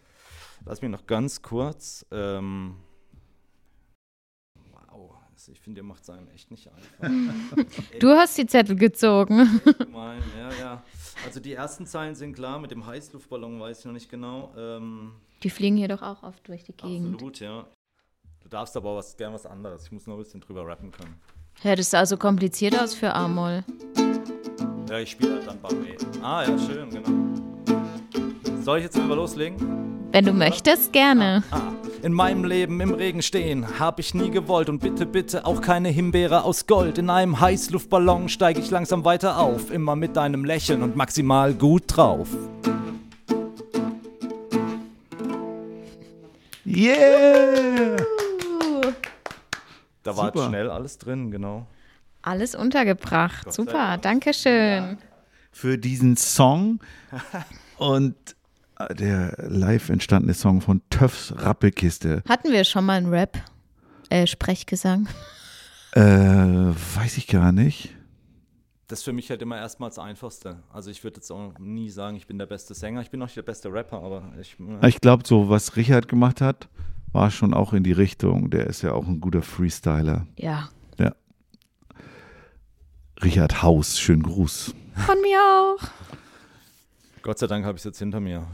[0.65, 2.05] Lass mich noch ganz kurz.
[2.11, 2.75] Ähm,
[5.41, 7.57] Also ich finde, ihr macht es einem echt nicht einfach.
[7.99, 9.59] Du hast die Zettel gezogen.
[9.91, 10.13] Ja,
[10.59, 10.83] ja.
[11.25, 14.53] Also die ersten Zeilen sind klar, mit dem Heißluftballon weiß ich noch nicht genau.
[14.55, 17.15] Ähm, Die fliegen hier doch auch oft durch die Gegend.
[17.15, 17.65] absolut, ja.
[18.43, 19.85] Du darfst aber was, gern was anderes.
[19.85, 21.19] Ich muss noch ein bisschen drüber rappen können.
[21.63, 23.63] Ja, das sah so kompliziert aus für Amol.
[24.89, 25.97] Ja, ich spiele halt dann Barré.
[26.21, 28.61] Ah, ja, schön, genau.
[28.61, 29.57] Soll ich jetzt mal loslegen?
[30.11, 31.41] Wenn du möchtest, gerne.
[31.51, 35.61] Ah, in meinem Leben im Regen stehen, hab ich nie gewollt und bitte, bitte auch
[35.61, 36.97] keine Himbeere aus Gold.
[36.97, 41.83] In einem Heißluftballon steige ich langsam weiter auf, immer mit deinem Lächeln und maximal gut
[41.87, 42.27] drauf.
[46.65, 47.95] Yeah!
[50.03, 50.47] Da war Super.
[50.47, 51.67] schnell alles drin, genau.
[52.21, 53.53] Alles untergebracht.
[53.53, 54.01] Super, Dank.
[54.01, 54.97] danke schön.
[55.53, 56.79] Für diesen Song
[57.77, 58.15] und
[58.89, 62.23] der live entstandene Song von Töffs Rappelkiste.
[62.27, 63.37] Hatten wir schon mal einen Rap?
[64.09, 65.07] Äh, Sprechgesang?
[65.93, 67.95] Äh, weiß ich gar nicht.
[68.87, 70.57] Das ist für mich halt immer erstmal das Einfachste.
[70.69, 73.27] Also ich würde jetzt auch nie sagen, ich bin der beste Sänger, ich bin auch
[73.27, 74.57] nicht der beste Rapper, aber ich.
[74.85, 76.67] Ich glaube, so was Richard gemacht hat,
[77.13, 78.49] war schon auch in die Richtung.
[78.49, 80.27] Der ist ja auch ein guter Freestyler.
[80.35, 80.69] Ja.
[80.97, 81.13] Ja.
[83.23, 84.75] Richard Haus, schönen Gruß.
[85.05, 85.87] Von mir auch.
[87.21, 88.47] Gott sei Dank habe ich es jetzt hinter mir.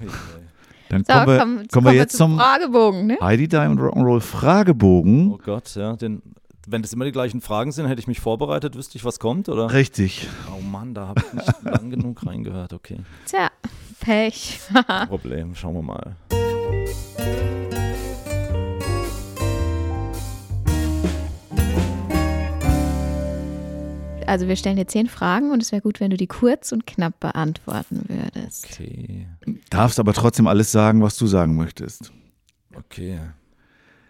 [0.90, 3.18] Dann So, kommen wir, komm, kommen wir jetzt zum zum Fragebogen, ne?
[3.22, 5.32] Heidi Diamond Rock'n'Roll Fragebogen.
[5.34, 5.96] Oh Gott, ja.
[5.96, 6.22] Den,
[6.68, 9.50] wenn das immer die gleichen Fragen sind, hätte ich mich vorbereitet, wüsste ich, was kommt,
[9.50, 9.72] oder?
[9.74, 10.28] Richtig.
[10.58, 12.74] Oh Mann, da habe ich nicht lang genug reingehört.
[12.74, 13.00] Okay.
[13.26, 13.50] Tja,
[14.00, 14.60] Pech.
[15.08, 16.16] Problem, schauen wir mal.
[24.28, 26.86] Also wir stellen dir zehn Fragen und es wäre gut, wenn du die kurz und
[26.86, 28.68] knapp beantworten würdest.
[28.72, 29.28] Okay,
[29.70, 32.12] Darfst aber trotzdem alles sagen, was du sagen möchtest.
[32.76, 33.20] okay.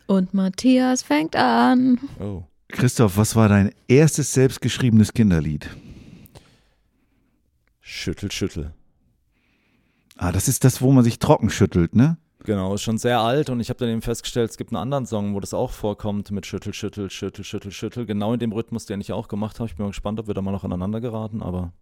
[0.08, 2.00] Und Matthias fängt an.
[2.20, 2.44] Oh.
[2.70, 5.70] Christoph, was war dein erstes selbstgeschriebenes Kinderlied?
[7.82, 8.74] Schüttel, schüttel.
[10.16, 12.18] Ah, das ist das, wo man sich trocken schüttelt, ne?
[12.48, 15.06] Genau, ist schon sehr alt und ich habe dann eben festgestellt, es gibt einen anderen
[15.06, 18.06] Song, wo das auch vorkommt mit Schüttel, Schüttel, Schüttel, Schüttel, Schüttel.
[18.06, 19.68] Genau in dem Rhythmus, den ich auch gemacht habe.
[19.68, 21.74] Ich bin mal gespannt, ob wir da mal noch aneinander geraten, aber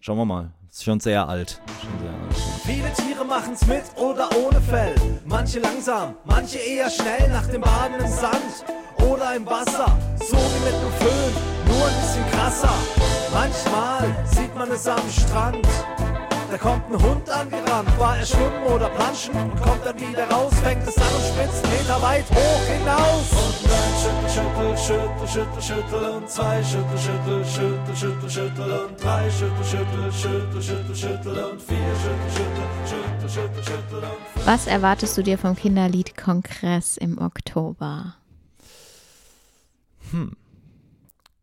[0.00, 0.52] schauen wir mal.
[0.70, 1.60] Ist schon sehr alt.
[1.82, 2.34] Schon sehr alt.
[2.64, 4.94] Viele Tiere machen's mit oder ohne Fell.
[5.26, 8.64] Manche langsam, manche eher schnell nach dem Baden im Sand
[9.06, 9.98] oder im Wasser.
[10.18, 11.34] So wie mit nem Föhn,
[11.66, 12.74] nur ein bisschen krasser.
[13.34, 15.68] Manchmal sieht man es am Strand.
[16.54, 20.54] Da kommt ein Hund angerannt, war er schwimmen oder planschen und kommt dann wieder raus,
[20.62, 23.32] fängt es an und spritzt Meter weit hoch hinaus.
[23.32, 29.02] Und dann schüttel, schüttel, schüttel, schüttel, schüttel und zwei schüttel, schüttel, schüttel, schüttel, schüttel und
[29.02, 34.46] drei schüttel, schüttel, schüttel, schüttel, schüttel und vier schüttel, schüttel, schüttel, schüttel, schüttel und fünf.
[34.46, 38.14] Was erwartest du dir vom Kinderliedkongress im Oktober?
[40.12, 40.36] Hm.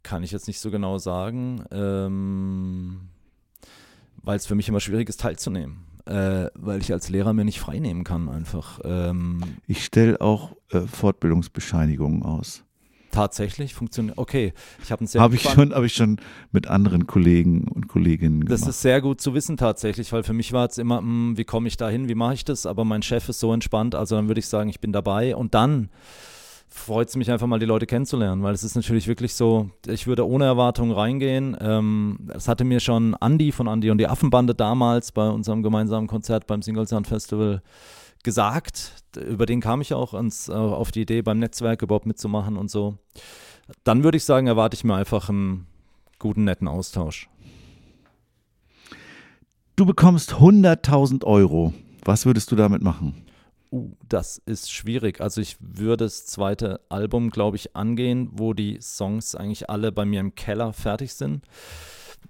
[0.04, 3.10] Kann ich jetzt nicht so genau sagen, ähm,
[4.24, 5.86] weil es für mich immer schwierig ist, teilzunehmen.
[6.06, 8.80] Äh, weil ich als Lehrer mir nicht frei nehmen kann, einfach.
[8.84, 12.64] Ähm, Ich stelle auch äh, Fortbildungsbescheinigungen aus.
[13.12, 14.18] tatsächlich funktioniert.
[14.18, 14.54] Okay,
[14.84, 16.18] ich habe einen sehr Habe ich, schon, hab ich schon
[16.52, 18.70] mit anderen Kollegen und Kolleginnen Das gemacht.
[18.70, 21.68] ist sehr gut zu wissen tatsächlich, weil für mich war es immer, hm, wie komme
[21.68, 22.66] ich da hin, wie mache ich das?
[22.66, 25.36] Aber mein Chef ist so entspannt, also dann würde ich sagen, ich bin dabei.
[25.36, 25.90] Und dann
[26.72, 30.08] freut es mich einfach mal, die Leute kennenzulernen, weil es ist natürlich wirklich so, ich
[30.08, 31.56] würde ohne Erwartungen reingehen.
[31.60, 36.08] Ähm, das hatte mir schon Andi von Andi und die Affenbande damals bei unserem gemeinsamen
[36.08, 37.62] Konzert beim Single Sound Festival
[38.24, 39.04] gesagt.
[39.18, 42.72] Über den kam ich auch ans, äh, auf die Idee, beim Netzwerk überhaupt mitzumachen und
[42.72, 42.98] so.
[43.84, 45.68] Dann würde ich sagen, erwarte ich mir einfach einen
[46.20, 47.30] guten, netten Austausch.
[49.76, 51.74] Du bekommst 100.000 Euro.
[52.04, 53.26] Was würdest du damit machen?
[53.72, 55.22] Uh, das ist schwierig.
[55.22, 60.04] Also ich würde das zweite Album, glaube ich, angehen, wo die Songs eigentlich alle bei
[60.04, 61.46] mir im Keller fertig sind,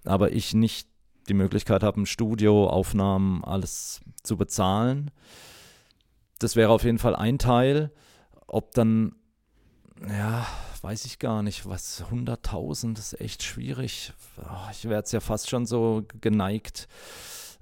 [0.05, 0.87] aber ich nicht
[1.27, 5.11] die Möglichkeit habe, ein Studio, Aufnahmen, alles zu bezahlen.
[6.39, 7.91] Das wäre auf jeden Fall ein Teil.
[8.47, 9.15] Ob dann,
[10.07, 10.45] ja,
[10.81, 14.13] weiß ich gar nicht, was 100.000 ist echt schwierig.
[14.37, 16.87] Oh, Ich wäre jetzt ja fast schon so geneigt,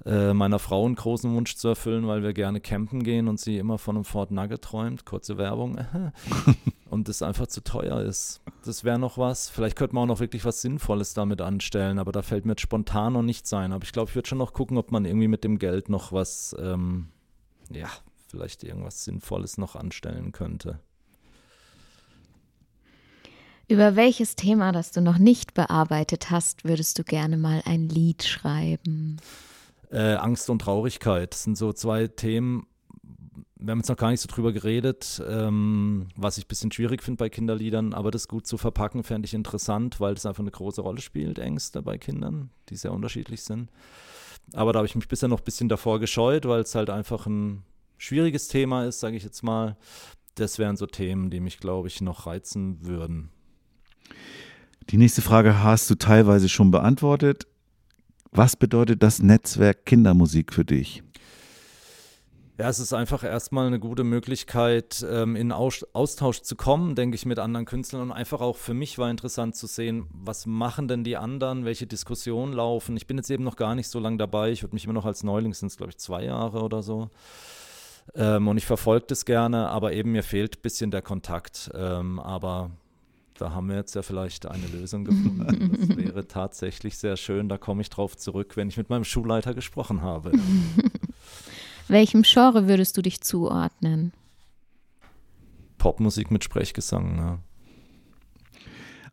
[0.06, 3.58] äh, meiner Frau einen großen Wunsch zu erfüllen, weil wir gerne campen gehen und sie
[3.58, 5.06] immer von einem Ford Nugget träumt.
[5.06, 5.78] Kurze Werbung.
[6.90, 8.42] und das einfach zu teuer ist.
[8.66, 9.50] Das wäre noch was.
[9.50, 12.62] Vielleicht könnte man auch noch wirklich was Sinnvolles damit anstellen, aber da fällt mir jetzt
[12.62, 13.74] spontan noch nichts ein.
[13.74, 16.12] Aber ich glaube, ich würde schon noch gucken, ob man irgendwie mit dem Geld noch
[16.12, 17.10] was, ähm,
[17.70, 17.90] ja,
[18.28, 20.80] vielleicht irgendwas Sinnvolles noch anstellen könnte.
[23.68, 28.24] Über welches Thema, das du noch nicht bearbeitet hast, würdest du gerne mal ein Lied
[28.24, 29.18] schreiben?
[29.92, 32.68] Äh, Angst und Traurigkeit das sind so zwei Themen.
[33.56, 37.04] wir haben jetzt noch gar nicht so drüber geredet, ähm, was ich ein bisschen schwierig
[37.04, 40.52] finde bei Kinderliedern, aber das gut zu verpacken, fände ich interessant, weil das einfach eine
[40.52, 43.70] große Rolle spielt, Ängste bei Kindern, die sehr unterschiedlich sind.
[44.54, 47.26] Aber da habe ich mich bisher noch ein bisschen davor gescheut, weil es halt einfach
[47.26, 47.64] ein
[47.98, 49.78] schwieriges Thema ist, sage ich jetzt mal.
[50.36, 53.30] Das wären so Themen, die mich, glaube ich, noch reizen würden.
[54.90, 57.46] Die nächste Frage hast du teilweise schon beantwortet.
[58.32, 61.04] Was bedeutet das Netzwerk Kindermusik für dich?
[62.60, 67.26] Ja, es ist einfach erstmal eine gute Möglichkeit, ähm, in Austausch zu kommen, denke ich,
[67.26, 68.02] mit anderen Künstlern.
[68.02, 71.88] Und einfach auch für mich war interessant zu sehen, was machen denn die anderen, welche
[71.88, 72.98] Diskussionen laufen.
[72.98, 74.52] Ich bin jetzt eben noch gar nicht so lange dabei.
[74.52, 77.10] Ich würde mich immer noch als Neuling, sind es glaube ich zwei Jahre oder so.
[78.14, 81.72] Ähm, und ich verfolge das gerne, aber eben mir fehlt ein bisschen der Kontakt.
[81.74, 82.72] Ähm, aber
[83.40, 85.88] da haben wir jetzt ja vielleicht eine Lösung gefunden.
[85.88, 87.48] Das wäre tatsächlich sehr schön.
[87.48, 90.32] Da komme ich drauf zurück, wenn ich mit meinem Schulleiter gesprochen habe.
[91.88, 94.14] Welchem Genre würdest du dich zuordnen?
[95.78, 97.40] Popmusik mit Sprechgesang, ne?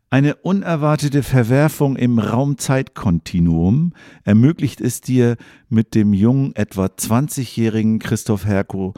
[0.09, 3.91] Eine unerwartete Verwerfung im Raumzeitkontinuum
[4.23, 5.35] ermöglicht es dir,
[5.67, 8.93] mit dem jungen, etwa 20-jährigen Christoph Herko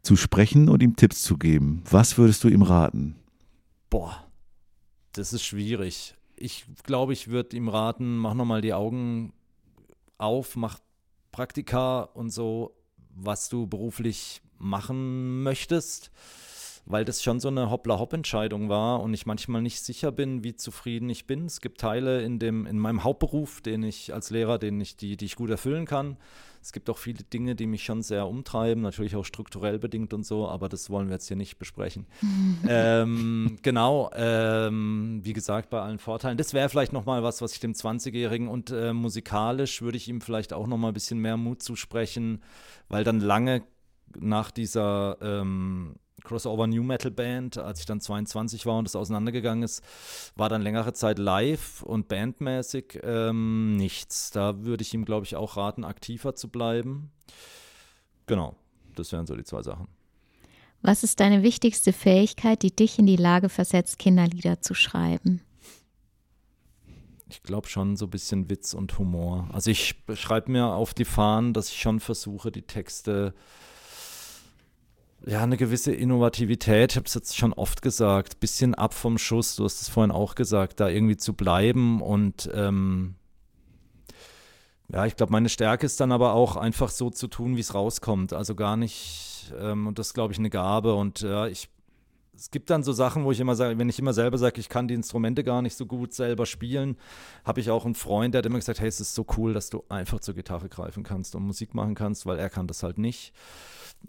[0.00, 1.82] zu sprechen und ihm Tipps zu geben.
[1.90, 3.16] Was würdest du ihm raten?
[3.90, 4.24] Boah,
[5.14, 6.14] das ist schwierig.
[6.36, 9.32] Ich glaube, ich würde ihm raten, mach nochmal die Augen
[10.18, 10.78] auf, mach
[11.32, 12.74] Praktika und so
[13.16, 16.10] was du beruflich machen möchtest,
[16.86, 21.08] weil das schon so eine Hoppla-Hopp-Entscheidung war und ich manchmal nicht sicher bin, wie zufrieden
[21.08, 21.46] ich bin.
[21.46, 25.16] Es gibt Teile in, dem, in meinem Hauptberuf, den ich als Lehrer, den ich, die,
[25.16, 26.18] die ich gut erfüllen kann.
[26.64, 30.24] Es gibt auch viele Dinge, die mich schon sehr umtreiben, natürlich auch strukturell bedingt und
[30.24, 32.06] so, aber das wollen wir jetzt hier nicht besprechen.
[32.66, 36.38] ähm, genau, ähm, wie gesagt, bei allen Vorteilen.
[36.38, 40.22] Das wäre vielleicht nochmal was, was ich dem 20-Jährigen und äh, musikalisch würde ich ihm
[40.22, 42.42] vielleicht auch nochmal ein bisschen mehr Mut zusprechen,
[42.88, 43.62] weil dann lange
[44.20, 49.62] nach dieser ähm, Crossover New Metal Band, als ich dann 22 war und es auseinandergegangen
[49.62, 49.82] ist,
[50.36, 54.30] war dann längere Zeit live und bandmäßig ähm, nichts.
[54.30, 57.10] Da würde ich ihm, glaube ich, auch raten, aktiver zu bleiben.
[58.26, 58.56] Genau,
[58.94, 59.86] das wären so die zwei Sachen.
[60.80, 65.42] Was ist deine wichtigste Fähigkeit, die dich in die Lage versetzt, Kinderlieder zu schreiben?
[67.28, 69.48] Ich glaube schon so ein bisschen Witz und Humor.
[69.52, 73.34] Also ich schreibe mir auf die Fahnen, dass ich schon versuche, die Texte
[75.26, 79.56] ja, eine gewisse Innovativität, ich habe es jetzt schon oft gesagt, bisschen ab vom Schuss,
[79.56, 83.14] du hast es vorhin auch gesagt, da irgendwie zu bleiben und ähm,
[84.92, 87.74] ja, ich glaube, meine Stärke ist dann aber auch einfach so zu tun, wie es
[87.74, 88.32] rauskommt.
[88.32, 90.94] Also gar nicht, ähm, und das ist, glaube ich, eine Gabe.
[90.94, 91.70] Und ja, ich,
[92.36, 94.68] es gibt dann so Sachen, wo ich immer sage, wenn ich immer selber sage, ich
[94.68, 96.96] kann die Instrumente gar nicht so gut selber spielen,
[97.44, 99.70] habe ich auch einen Freund, der hat immer gesagt, hey, es ist so cool, dass
[99.70, 102.98] du einfach zur Gitarre greifen kannst und Musik machen kannst, weil er kann das halt
[102.98, 103.32] nicht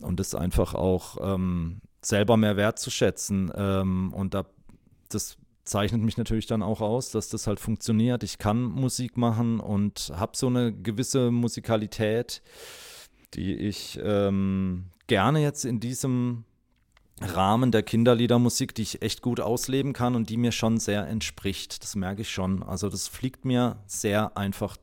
[0.01, 3.51] und das einfach auch ähm, selber mehr wertzuschätzen.
[3.55, 4.45] Ähm, und da,
[5.09, 8.23] das zeichnet mich natürlich dann auch aus, dass das halt funktioniert.
[8.23, 12.41] Ich kann Musik machen und habe so eine gewisse Musikalität,
[13.33, 16.45] die ich ähm, gerne jetzt in diesem
[17.21, 21.81] Rahmen der Kinderliedermusik, die ich echt gut ausleben kann und die mir schon sehr entspricht.
[21.81, 22.61] Das merke ich schon.
[22.61, 24.77] Also das fliegt mir sehr einfach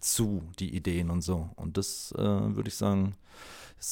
[0.00, 1.50] zu, die Ideen und so.
[1.56, 3.16] Und das äh, würde ich sagen,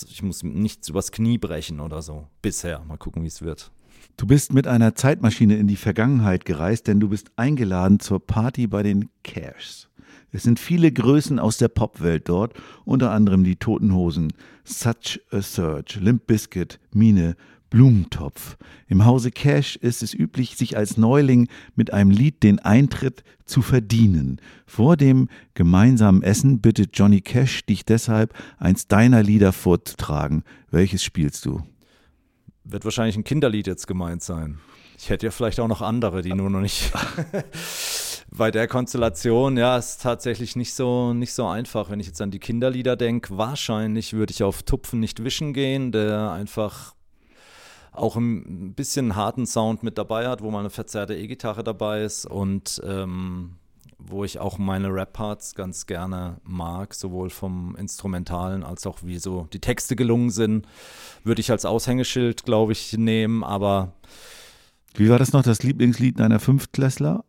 [0.09, 2.27] ich muss nichts übers Knie brechen oder so.
[2.41, 2.81] Bisher.
[2.87, 3.71] Mal gucken, wie es wird.
[4.17, 8.67] Du bist mit einer Zeitmaschine in die Vergangenheit gereist, denn du bist eingeladen zur Party
[8.67, 9.89] bei den Cares.
[10.31, 14.33] Es sind viele Größen aus der Popwelt dort, unter anderem die Toten Hosen,
[14.65, 17.37] Such a Surge, Limp Bizkit, Mine,
[17.73, 18.59] Blumentopf.
[18.87, 23.63] Im Hause Cash ist es üblich, sich als Neuling mit einem Lied den Eintritt zu
[23.63, 24.43] verdienen.
[24.67, 30.45] Vor dem gemeinsamen Essen bittet Johnny Cash dich deshalb, eins deiner Lieder vorzutragen.
[30.71, 31.63] Welches spielst du?
[32.65, 34.59] Wird wahrscheinlich ein Kinderlied jetzt gemeint sein.
[34.99, 36.93] Ich hätte ja vielleicht auch noch andere, die nur noch nicht.
[38.31, 41.89] bei der Konstellation, ja, ist tatsächlich nicht so, nicht so einfach.
[41.89, 45.91] Wenn ich jetzt an die Kinderlieder denke, wahrscheinlich würde ich auf Tupfen nicht wischen gehen,
[45.91, 46.95] der einfach
[47.93, 52.27] auch ein bisschen harten Sound mit dabei hat, wo mal eine verzerrte E-Gitarre dabei ist
[52.27, 53.57] und ähm,
[53.99, 59.47] wo ich auch meine Rap-Parts ganz gerne mag, sowohl vom Instrumentalen als auch wie so
[59.53, 60.67] die Texte gelungen sind,
[61.23, 63.93] würde ich als Aushängeschild, glaube ich, nehmen, aber
[64.95, 67.25] wie war das noch, das Lieblingslied deiner Fünftklässler?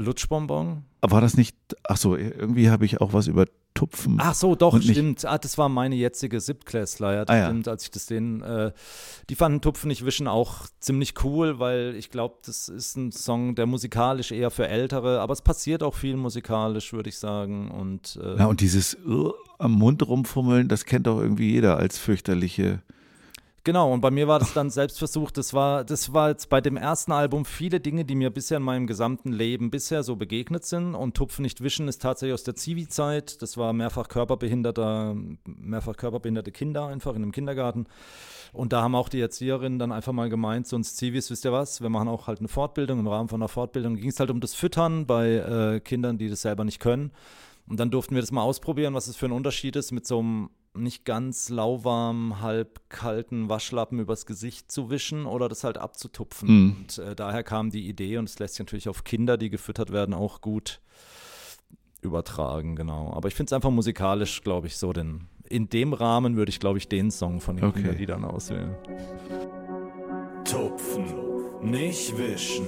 [0.00, 0.84] Lutschbonbon.
[1.02, 4.18] War das nicht, ach so, irgendwie habe ich auch was über Tupfen.
[4.20, 5.24] Ach so, doch, stimmt.
[5.24, 7.72] Ah, das war meine jetzige Siebtklässler, ja, das ah, stimmt, ja.
[7.72, 8.72] als ich das denen, äh,
[9.30, 13.54] die fanden Tupfen nicht wischen auch ziemlich cool, weil ich glaube, das ist ein Song,
[13.54, 17.70] der musikalisch eher für Ältere, aber es passiert auch viel musikalisch, würde ich sagen.
[17.70, 21.96] Und, äh, ja, und dieses uh, am Mund rumfummeln, das kennt doch irgendwie jeder als
[21.98, 22.82] fürchterliche
[23.62, 25.30] Genau, und bei mir war das dann Selbstversuch.
[25.30, 28.62] Das war, das war jetzt bei dem ersten Album viele Dinge, die mir bisher in
[28.62, 30.94] meinem gesamten Leben bisher so begegnet sind.
[30.94, 33.42] Und Tupfen nicht wischen ist tatsächlich aus der Zivi-Zeit.
[33.42, 37.86] Das war mehrfach körperbehinderter, mehrfach körperbehinderte Kinder einfach in einem Kindergarten.
[38.54, 41.52] Und da haben auch die Erzieherinnen dann einfach mal gemeint, so uns Zivis, wisst ihr
[41.52, 42.98] was, wir machen auch halt eine Fortbildung.
[42.98, 46.30] Im Rahmen von einer Fortbildung ging es halt um das Füttern bei äh, Kindern, die
[46.30, 47.12] das selber nicht können.
[47.68, 50.18] Und dann durften wir das mal ausprobieren, was es für ein Unterschied ist, mit so
[50.18, 56.48] einem nicht ganz lauwarmen, halb kalten Waschlappen übers Gesicht zu wischen oder das halt abzutupfen.
[56.48, 56.76] Mhm.
[56.78, 59.92] Und äh, daher kam die Idee und es lässt sich natürlich auf Kinder, die gefüttert
[59.92, 60.80] werden, auch gut
[62.02, 63.12] übertragen, genau.
[63.12, 65.26] Aber ich finde es einfach musikalisch, glaube ich, so den.
[65.48, 67.80] In dem Rahmen würde ich, glaube ich, den Song von den Okay.
[67.82, 68.76] Kinderliedern auswählen.
[70.44, 71.04] Tupfen,
[71.62, 72.66] nicht wischen.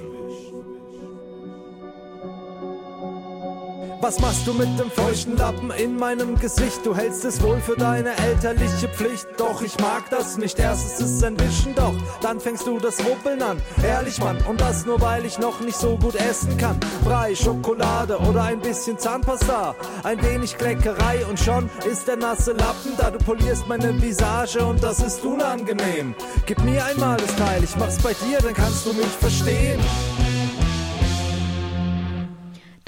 [4.02, 6.84] Was machst du mit dem feuchten Lappen in meinem Gesicht?
[6.84, 9.28] Du hältst es wohl für deine elterliche Pflicht.
[9.36, 10.58] Doch ich mag das nicht.
[10.58, 13.62] Erst ist es ein Wischen, doch dann fängst du das Ruppeln an.
[13.80, 16.80] Ehrlich, Mann, und das nur weil ich noch nicht so gut essen kann.
[17.04, 19.76] Brei, Schokolade oder ein bisschen Zahnpasta.
[20.02, 23.12] Ein wenig Kleckerei und schon ist der nasse Lappen da.
[23.12, 26.16] Du polierst meine Visage und das ist unangenehm.
[26.46, 29.78] Gib mir einmal das Teil, ich mach's bei dir, dann kannst du mich verstehen.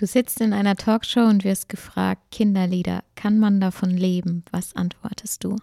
[0.05, 4.45] Du sitzt in einer Talkshow und wirst gefragt, Kinderlieder, kann man davon leben?
[4.51, 5.57] Was antwortest du?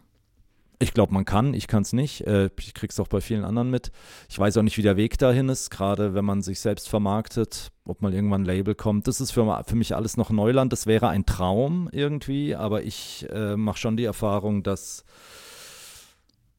[0.80, 2.22] Ich glaube, man kann, ich kann es nicht.
[2.22, 3.92] Äh, ich krieg's auch bei vielen anderen mit.
[4.30, 7.72] Ich weiß auch nicht, wie der Weg dahin ist, gerade wenn man sich selbst vermarktet,
[7.86, 9.08] ob mal irgendwann ein Label kommt.
[9.08, 10.74] Das ist für, für mich alles noch Neuland.
[10.74, 15.04] Das wäre ein Traum irgendwie, aber ich äh, mache schon die Erfahrung, dass,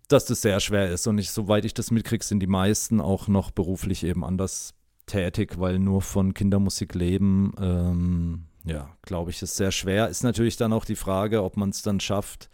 [0.07, 1.09] dass das sehr schwer ist.
[1.09, 4.73] Und ich, soweit ich das mitkriege, sind die meisten auch noch beruflich eben anders
[5.07, 10.09] tätig, weil nur von Kindermusik leben, ähm, ja, glaube ich, ist sehr schwer.
[10.09, 12.49] Ist natürlich dann auch die Frage, ob man es dann schafft,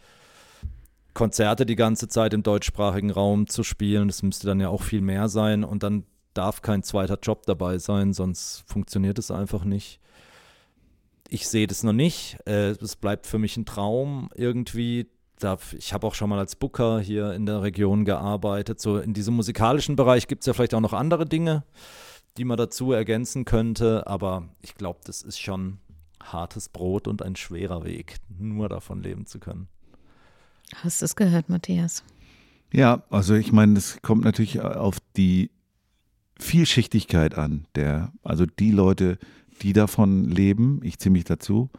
[1.14, 4.08] Konzerte die ganze Zeit im deutschsprachigen Raum zu spielen.
[4.08, 7.78] Das müsste dann ja auch viel mehr sein und dann darf kein zweiter Job dabei
[7.78, 10.00] sein, sonst funktioniert es einfach nicht.
[11.28, 12.38] Ich sehe das noch nicht.
[12.46, 15.08] Äh, Es bleibt für mich ein Traum irgendwie.
[15.76, 18.80] Ich habe auch schon mal als Booker hier in der Region gearbeitet.
[18.80, 21.64] So in diesem musikalischen Bereich gibt es ja vielleicht auch noch andere Dinge,
[22.38, 24.06] die man dazu ergänzen könnte.
[24.06, 25.78] Aber ich glaube, das ist schon
[26.22, 29.68] hartes Brot und ein schwerer Weg, nur davon leben zu können.
[30.76, 32.04] Hast du es gehört, Matthias?
[32.72, 35.50] Ja, also ich meine, es kommt natürlich auf die
[36.38, 37.66] Vielschichtigkeit an.
[37.74, 39.18] Der, also die Leute,
[39.62, 41.70] die davon leben, ich ziehe mich dazu,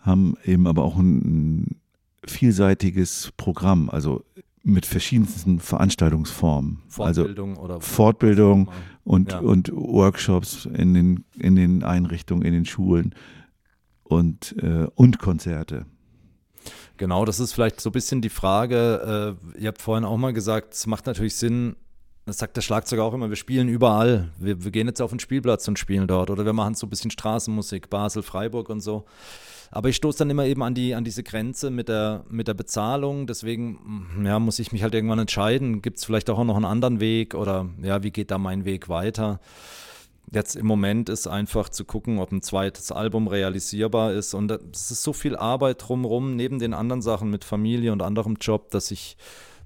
[0.00, 1.80] haben eben aber auch ein, ein
[2.26, 4.24] vielseitiges Programm, also
[4.62, 6.78] mit verschiedensten Veranstaltungsformen.
[6.88, 8.70] Fortbildung also oder Fortbildung
[9.04, 9.38] und, Ja.
[9.38, 13.14] und Workshops in den, in den Einrichtungen, in den Schulen
[14.02, 15.86] und, äh, und Konzerte.
[16.96, 19.36] Genau, das ist vielleicht so ein bisschen die Frage.
[19.56, 21.76] Äh, ihr habt vorhin auch mal gesagt, es macht natürlich Sinn,
[22.24, 24.30] das sagt der Schlagzeuger auch immer, wir spielen überall.
[24.38, 26.30] Wir, wir gehen jetzt auf den Spielplatz und spielen dort.
[26.30, 29.04] Oder wir machen so ein bisschen Straßenmusik, Basel, Freiburg und so.
[29.74, 32.54] Aber ich stoße dann immer eben an, die, an diese Grenze mit der, mit der
[32.54, 33.26] Bezahlung.
[33.26, 35.82] Deswegen mm, ja, muss ich mich halt irgendwann entscheiden.
[35.82, 37.34] Gibt es vielleicht auch noch einen anderen Weg?
[37.34, 39.40] Oder ja, wie geht da mein Weg weiter?
[40.30, 44.32] Jetzt im Moment ist einfach zu gucken, ob ein zweites Album realisierbar ist.
[44.34, 48.36] Und es ist so viel Arbeit drumherum, neben den anderen Sachen mit Familie und anderem
[48.40, 49.16] Job, dass ich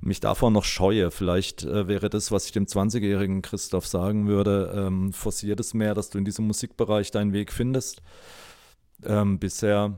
[0.00, 1.10] mich davor noch scheue.
[1.10, 5.92] Vielleicht äh, wäre das, was ich dem 20-jährigen Christoph sagen würde, ähm, forciert es mehr,
[5.92, 8.00] dass du in diesem Musikbereich deinen Weg findest.
[9.04, 9.96] Ähm, bisher,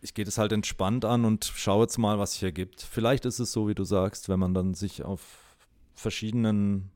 [0.00, 2.82] ich gehe das halt entspannt an und schaue jetzt mal, was sich ergibt.
[2.82, 5.20] Vielleicht ist es so, wie du sagst, wenn man dann sich auf
[5.94, 6.90] verschiedenen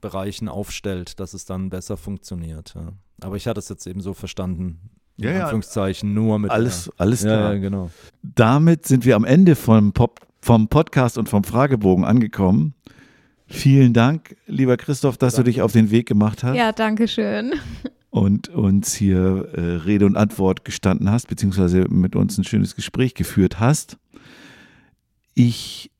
[0.00, 2.74] Bereichen aufstellt, dass es dann besser funktioniert.
[2.74, 2.92] Ja.
[3.22, 4.80] Aber ich hatte es jetzt eben so verstanden,
[5.16, 5.42] in Ja, ja.
[5.44, 7.52] Anführungszeichen, nur mit Alles, der, alles ja, klar.
[7.54, 7.90] ja, genau.
[8.22, 12.74] Damit sind wir am Ende vom, Pop, vom Podcast und vom Fragebogen angekommen.
[13.46, 17.52] Vielen Dank, lieber Christoph, dass du dich auf den Weg gemacht hast Ja, danke schön.
[18.14, 23.14] Und uns hier äh, Rede und Antwort gestanden hast, beziehungsweise mit uns ein schönes Gespräch
[23.14, 23.98] geführt hast.
[25.34, 25.90] Ich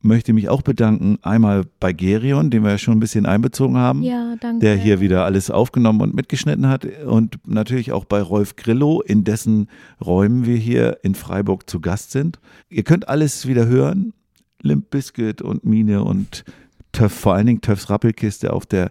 [0.00, 4.02] möchte mich auch bedanken, einmal bei Gerion, den wir ja schon ein bisschen einbezogen haben
[4.02, 4.66] Ja, danke.
[4.66, 6.86] der hier wieder alles aufgenommen und mitgeschnitten hat.
[7.06, 9.68] Und natürlich auch bei Rolf Grillo, in dessen
[10.04, 12.40] Räumen wir hier in Freiburg zu Gast sind.
[12.68, 14.12] Ihr könnt alles wieder hören.
[14.60, 16.44] Limp Bizkit und Mine und
[16.90, 18.90] Töff, vor allen Dingen Töffs Rappelkiste auf der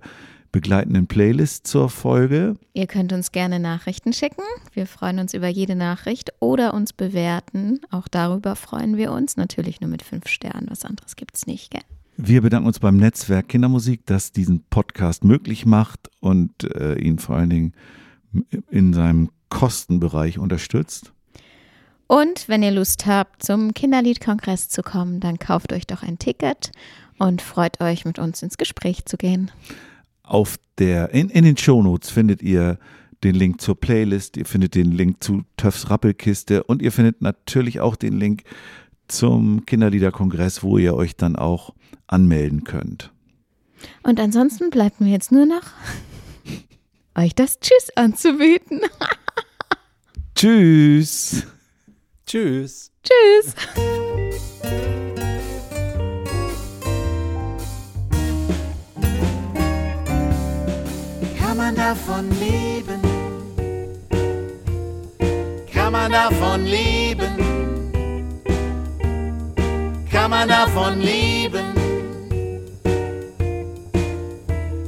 [0.52, 2.56] begleitenden Playlist zur Folge.
[2.74, 4.44] Ihr könnt uns gerne Nachrichten schicken.
[4.74, 7.80] Wir freuen uns über jede Nachricht oder uns bewerten.
[7.92, 9.38] Auch darüber freuen wir uns.
[9.38, 10.68] Natürlich nur mit fünf Sternen.
[10.70, 11.82] Was anderes gibt es nicht, gell?
[12.18, 17.38] Wir bedanken uns beim Netzwerk Kindermusik, das diesen Podcast möglich macht und äh, ihn vor
[17.38, 17.74] allen Dingen
[18.70, 21.14] in seinem Kostenbereich unterstützt.
[22.08, 26.72] Und wenn ihr Lust habt, zum Kinderliedkongress zu kommen, dann kauft euch doch ein Ticket
[27.20, 29.52] und freut euch, mit uns ins Gespräch zu gehen.
[30.30, 32.77] Auf der, in, in den Shownotes findet ihr
[33.23, 37.80] den Link zur Playlist, ihr findet den Link zu Töffs Rappelkiste und ihr findet natürlich
[37.80, 38.43] auch den Link
[39.07, 41.73] zum Kinderliederkongress, wo ihr euch dann auch
[42.06, 43.11] anmelden könnt.
[44.03, 45.64] Und ansonsten bleibt mir jetzt nur noch,
[47.15, 48.81] euch das Tschüss anzubieten.
[50.35, 51.47] Tschüss.
[52.27, 52.91] Tschüss.
[53.03, 53.56] Tschüss.
[61.70, 63.02] man davon leben?
[65.72, 67.36] Kann man davon leben?
[70.12, 71.66] Kann man davon leben?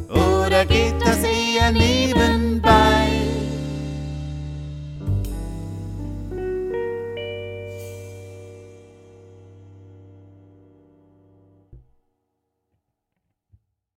[0.09, 2.40] Oder geht das eher neben?